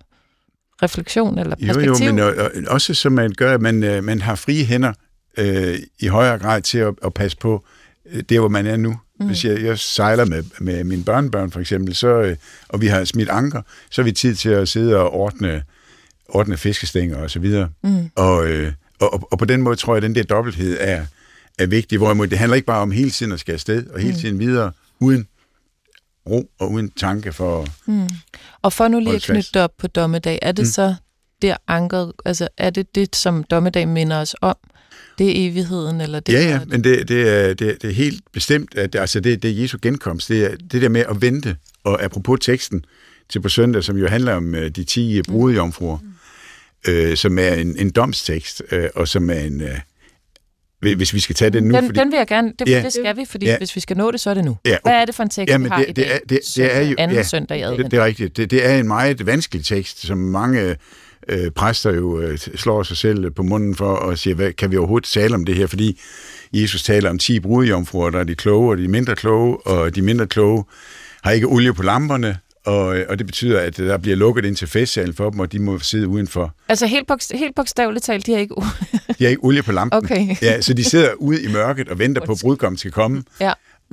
[0.82, 2.06] refleksion, eller Jo, perspektiv.
[2.06, 4.92] jo, men og, og, også så man gør, at man, øh, man har frie hænder
[5.38, 7.64] øh, i højere grad til at, at passe på
[8.10, 8.96] øh, det, hvor man er nu.
[9.20, 9.26] Mm.
[9.26, 12.36] Hvis jeg, jeg sejler med, med mine børnebørn for eksempel, så, øh,
[12.68, 15.62] og vi har smidt anker, så har vi tid til at sidde og ordne,
[16.28, 17.68] ordne fiskestænger og så videre.
[17.82, 18.10] Mm.
[18.14, 21.04] Og, øh, og, og, og på den måde tror jeg, at den der dobbelthed er,
[21.58, 24.12] er vigtig, hvorimod det handler ikke bare om hele tiden at skal afsted, og hele
[24.14, 24.18] Mm.
[24.20, 25.26] tiden videre, uden
[26.30, 27.66] ro og uden tanke for...
[27.86, 28.08] Mm.
[28.62, 30.66] Og for nu lige at knytte det op på dommedag, er det Mm.
[30.66, 30.72] mm.
[30.72, 30.94] så
[31.42, 34.56] der ankeret, altså er det det, som dommedag minder os om?
[35.18, 37.94] Det er evigheden, eller det ja, er- ja, men det, det, er, det, det er
[37.94, 40.28] helt bestemt, at det, altså det, det er Jesu genkomst.
[40.28, 42.84] Det er det der med at vente, og apropos teksten
[43.28, 45.98] til på søndag, som jo handler om øh, de 10 brudejomfruer,
[46.88, 49.60] øh, som er en, en domstekst, øh, og som er en...
[49.60, 49.78] Øh,
[50.96, 51.98] hvis vi skal tage den nu, den, fordi...
[52.00, 52.76] den vil jeg gerne, det, Ja.
[52.78, 52.82] ja.
[52.84, 53.52] det skal vi, fordi Ja.
[53.52, 53.58] ja.
[53.58, 54.56] hvis vi skal nå det, så er det nu.
[54.64, 56.14] Ja, Hvad er det for en tekst, Jamen, vi har det- i det dag?
[56.14, 57.22] er- det- det er jo- Anden ja.
[57.22, 57.82] søndag i advent.
[57.82, 58.36] Det, det er rigtigt.
[58.36, 60.76] Det, det er en meget vanskelig tekst, som mange
[61.28, 64.76] øh, præster jo øh, slår sig selv på munden for og siger, hvad, kan vi
[64.76, 65.66] overhovedet tale om det her?
[65.66, 66.00] Fordi
[66.52, 70.02] Jesus taler om 10 brudjomfruer, der er de kloge og de mindre kloge, og de
[70.02, 70.64] mindre kloge
[71.24, 74.56] har ikke olie på lamperne, og, øh, og det betyder, at der bliver lukket ind
[74.56, 76.54] til festsalen for dem, og de må sidde udenfor.
[76.68, 78.54] Altså helt, bogst- helt bogstaveligt talt, de har ikke...
[79.18, 79.98] De har ikke olie på lampen.
[80.04, 80.36] Okay.
[80.42, 83.22] Ja, så de sidder ude i mørket og venter på, at brudgommen skal komme.
[83.40, 83.52] ja.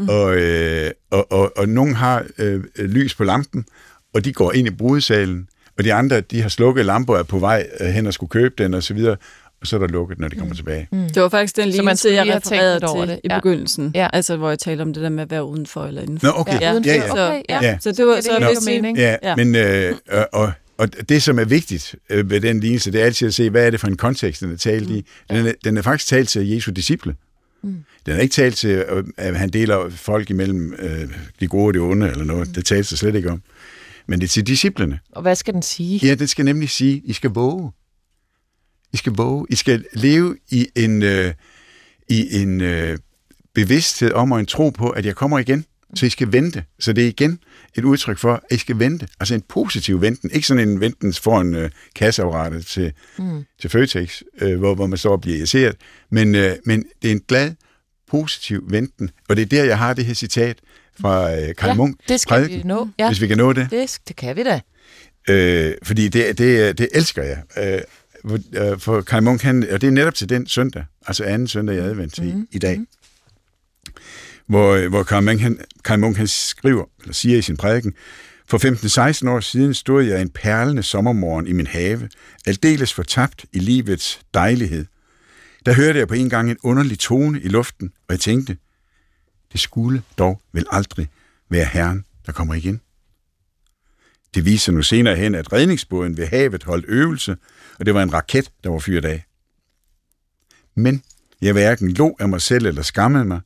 [0.10, 3.66] Og, øh, og, og, og nogen har øh, lys på lampen,
[4.14, 5.48] og de går ind i brudesalen,
[5.78, 8.30] og de andre, de har slukket lamper og er på vej øh, hen og skulle
[8.30, 9.16] købe den og så videre,
[9.62, 10.88] og så er der lukket, når de kommer tilbage.
[10.92, 11.10] Mm.
[11.10, 13.20] Det var faktisk den lignelse, jeg refererede lidt over til det.
[13.24, 13.38] i Ja.
[13.40, 13.92] begyndelsen.
[13.96, 14.08] Ja.
[14.14, 16.28] Altså, hvor jeg talte om det der med at være udenfor eller indenfor.
[16.28, 16.62] Nå, okay.
[16.62, 16.94] Ja, Ja, ja.
[16.96, 17.12] ja.
[17.12, 17.60] Okay, ja.
[17.62, 17.78] Ja.
[17.82, 18.98] Så det var Det så hvis mening.
[18.98, 19.36] ja, Ja.
[19.36, 23.06] men øh, og, og, og det, som er vigtigt øh, ved den lignelse, det er
[23.06, 25.06] altid at se, hvad er det for en kontekst, den er talt i.
[25.30, 27.16] Den er, den er faktisk talt til Jesu disciple.
[27.64, 27.76] Mm.
[28.06, 31.08] Den er ikke talt til, øh, at han deler folk imellem øh,
[31.40, 32.56] de gode og de onde, eller noget.
[32.56, 33.42] Det tales der slet ikke om.
[34.08, 35.00] Men det er til disciplene.
[35.12, 36.08] Og hvad skal den sige?
[36.08, 37.72] Ja, den skal nemlig sige, I skal våge.
[38.94, 39.46] I skal våge.
[39.50, 41.34] I skal leve i en, øh,
[42.10, 42.98] i en øh,
[43.54, 45.66] bevidsthed om og en tro på, at jeg kommer igen.
[45.96, 46.64] Så I skal vente.
[46.80, 47.40] Så det er igen
[47.76, 49.08] et udtryk for, at I skal vente.
[49.20, 50.32] Altså en positiv venten.
[50.32, 53.44] Ikke sådan en venten foran øh, kasseapparatet til, Mm.
[53.62, 55.76] til Føtex, øh, hvor, hvor man står og bliver irriteret.
[56.12, 57.52] Men, øh, men det er en glad,
[58.10, 59.10] positiv venten.
[59.30, 60.58] Og det er der, jeg har det her citat
[61.02, 62.90] fra øh, Karl ja, Munk, det skal prædiken, vi nå.
[63.00, 63.68] Ja, hvis vi kan nå det.
[63.72, 64.60] det, det kan vi da.
[65.30, 67.44] Øh, fordi det, det, det elsker jeg.
[67.58, 67.82] Øh, øh,
[68.78, 71.80] for Kai Munk, han, og det er netop til den søndag, altså anden søndag i
[71.80, 72.48] advent til Mhm.
[72.52, 72.80] i dag,
[74.48, 77.94] hvor, øh, hvor Kai Munk, han, Kai Munk han skriver, eller siger i sin prædiken,
[78.48, 82.10] for 15-16 år siden stod jeg en perlende sommermorgen i min have,
[82.46, 84.86] aldeles fortabt i livets dejlighed.
[85.66, 88.58] Der hørte jeg på en gang en underlig tone i luften, og jeg tænkte,
[89.52, 91.08] det skulle dog vel aldrig
[91.50, 92.82] være Herren, der kommer igen.
[94.36, 97.38] Det viser nu senere hen, at redningsbåden ved havet holdt øvelse,
[97.80, 99.26] og det var en raket, der var fyret af.
[100.76, 101.04] Men
[101.42, 103.42] jeg hverken lå af mig selv eller skammede mig.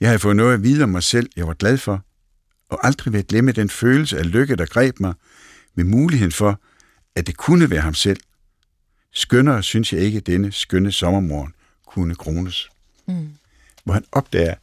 [0.00, 2.04] Jeg havde fået noget at vide om mig selv, jeg var glad for,
[2.68, 5.14] og aldrig vil jeg glemme den følelse af lykke, der greb mig,
[5.74, 6.60] med muligheden for,
[7.14, 8.20] at det kunne være ham selv.
[9.12, 11.54] Skønnere synes jeg ikke, at denne skønne sommermorgen
[11.86, 12.68] kunne krones.
[13.06, 13.28] Mm.
[13.84, 14.54] Hvor han opdager,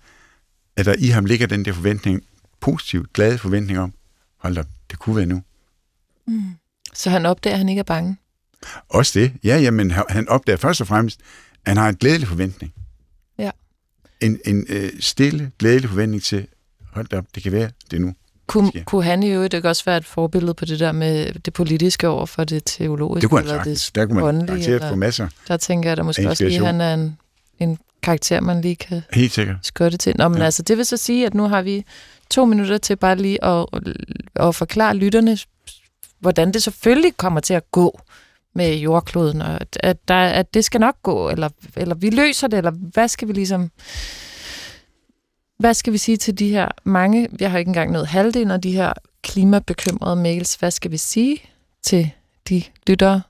[0.76, 2.24] at der i ham ligger den der forventning,
[2.60, 3.94] positiv, glade forventning om,
[4.38, 5.42] hold op, det kunne være nu.
[6.28, 6.44] Mm.
[6.94, 8.18] Så han opdager, at han ikke er bange.
[8.90, 9.32] Også det.
[9.44, 11.20] Ja, jamen, han- opdager først og fremmest,
[11.66, 12.74] at han har en glædelig forventning.
[13.38, 13.52] Ja.
[14.22, 16.48] En, en øh, stille, glædelig forventning til,
[16.94, 18.14] hold op, det kan være det nu.
[18.50, 18.84] Sker.
[18.86, 22.08] kunne han i øvrigt ikke også være et forbillede på det der med det politiske
[22.08, 23.22] over for det teologiske?
[23.22, 23.92] Det kunne han eller sagtens.
[23.92, 25.28] Der kunne man eller- få masser.
[25.48, 27.18] Der tænker jeg da måske også lige, at han er en,
[27.60, 29.56] en karakter, man lige kan Helt sikkert.
[29.64, 30.14] skøtte til.
[30.18, 30.38] Nå, men.
[30.38, 30.46] Ja.
[30.46, 31.86] altså, det vil så sige, at nu har vi
[32.34, 33.66] to minutter til bare lige at,
[34.36, 35.38] at forklare lytterne,
[36.20, 38.00] hvordan det selvfølgelig kommer til at gå
[38.56, 42.48] med jordkloden, og at, at, der, at det skal nok gå, eller, eller vi løser
[42.48, 43.72] det, eller hvad skal vi ligesom...
[45.58, 48.62] Hvad skal vi sige til de her mange, jeg har ikke engang nået halvdelen af
[48.62, 51.42] de her klimabekymrede mails, hvad skal vi sige
[51.84, 52.12] til
[52.50, 53.22] de lyttere,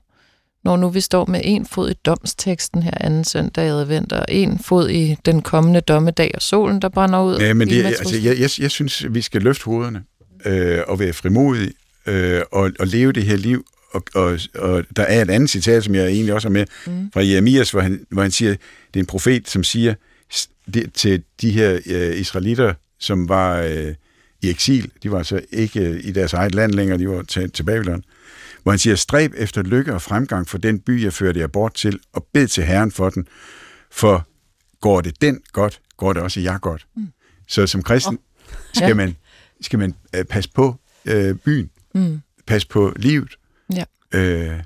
[0.64, 4.24] når nu vi står med en fod i domsteksten her anden søndag i advent, og
[4.28, 7.38] en fod i den kommende dommedag og solen, der brænder ud.
[7.38, 10.02] Ja, men det, altså, jeg, jeg, jeg synes, vi skal løfte hovederne
[10.44, 11.72] øh, og være frimodige
[12.06, 13.66] øh, og, og leve det her liv.
[13.92, 17.10] Og, og, og der er et andet citat, som jeg egentlig også har med, Mm.
[17.12, 18.60] fra Jeremias, hvor han, hvor han siger, det
[18.94, 19.94] er en profet, som siger
[20.74, 23.94] det, til de her øh, israelitter, som var øh,
[24.42, 27.52] i eksil, de var altså ikke øh, i deres eget land længere, de var taget
[27.52, 28.02] til Babylon,
[28.64, 31.74] hvor han siger, stræb efter lykke og fremgang for den by, jeg førte jer bort
[31.74, 33.26] til, og bed til Herren for den,
[33.90, 34.26] for
[34.80, 36.86] går det den godt, går det også jer godt.
[36.96, 37.06] Mm.
[37.48, 38.18] Så som kristen
[38.72, 38.94] skal, Ja.
[38.94, 39.16] man,
[39.60, 42.20] skal man øh, passe på øh, byen, Mm.
[42.46, 43.36] passe på livet.
[43.74, 43.84] Ja.
[44.12, 44.60] Øh,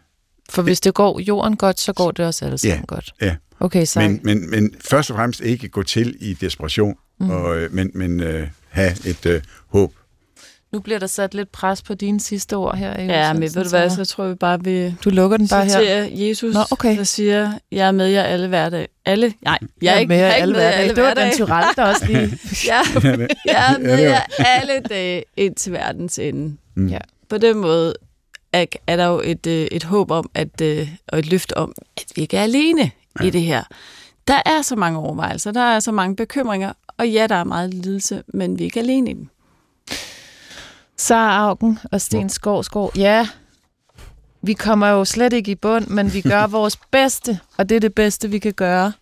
[0.51, 3.14] For hvis det går jorden godt, så går det også alle sammen Ja, godt.
[3.20, 3.36] ja.
[3.61, 7.30] Okay, så men, men, men først og fremmest ikke gå til i desperation, mm.
[7.30, 9.94] og, øh, men, men øh, have et øh, håb.
[10.73, 12.99] Nu bliver der sat lidt pres på dine sidste ord her.
[12.99, 15.64] i Ja, men ved du hvad, så tror vi bare, vi Du lukker den bare
[15.64, 16.09] her.
[16.11, 16.97] Jesus, Nå, okay.
[16.97, 18.89] der siger, jeg er med jer alle hverdag.
[19.05, 19.35] Alle?
[19.43, 20.83] Nej, jeg er ikke, med jeg er ikke alle med jer hverdage.
[20.83, 21.37] alle Det var den hverdag.
[21.37, 22.39] Tyrell, der også lige...
[22.73, 22.81] Ja,
[23.45, 26.57] jeg er med jer alle dage ind til verdens ende.
[26.75, 26.89] Mm.
[26.89, 26.99] Ja.
[27.29, 27.95] På den måde
[28.53, 31.73] er, er der jo et, øh, et håb om, at, øh, og et løft om,
[31.97, 32.91] at vi ikke er alene
[33.21, 33.27] ja.
[33.27, 33.62] i det her.
[34.29, 37.75] Der er så mange overvejelser, der er så mange bekymringer, og ja, der er meget
[37.75, 39.31] lidelse, men vi er ikke alene i den.
[40.99, 42.96] Sara Augen og Sten Skovsgaard.
[42.96, 43.28] Ja,
[44.42, 47.80] vi kommer jo slet ikke i bund, men vi gør vores bedste, og det er
[47.80, 48.92] det bedste, vi kan gøre.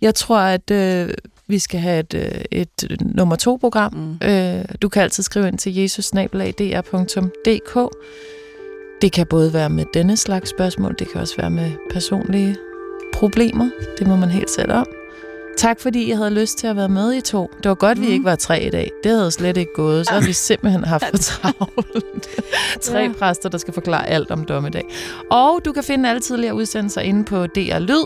[0.00, 1.10] Jeg tror, at øh,
[1.46, 3.94] vi skal have et, øh, et øh, nummer to program.
[3.94, 4.18] Mm.
[4.28, 7.96] Øh, du kan altid skrive ind til jesusnabelag.dr.dk.
[9.02, 12.56] Det kan både være med denne slags spørgsmål, det kan også være med personlige
[13.14, 13.70] problemer.
[13.98, 14.86] Det må man helt selv om.
[15.60, 17.50] Tak fordi jeg havde lyst til at være med i to.
[17.62, 18.04] Det var godt, mm.
[18.04, 18.90] vi ikke var tre i dag.
[19.04, 20.06] Det havde slet ikke gået.
[20.06, 22.26] Så har vi simpelthen haft for travlt.
[22.82, 23.12] tre Ja.
[23.18, 24.84] præster, der skal forklare alt om dommedag.
[25.30, 28.04] Og du kan finde alle tidligere udsendelser inde på DR Lyd.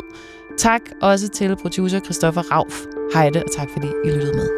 [0.59, 2.81] Tak også til producer Christoffer Rauf.
[3.15, 4.49] Hej det, og tak fordi I lyttede med.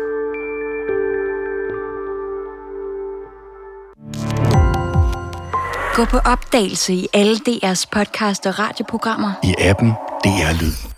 [5.95, 9.33] Gå på opdagelse i alle DR's podcast og radioprogrammer.
[9.45, 9.91] I appen
[10.25, 10.96] DR Lyd.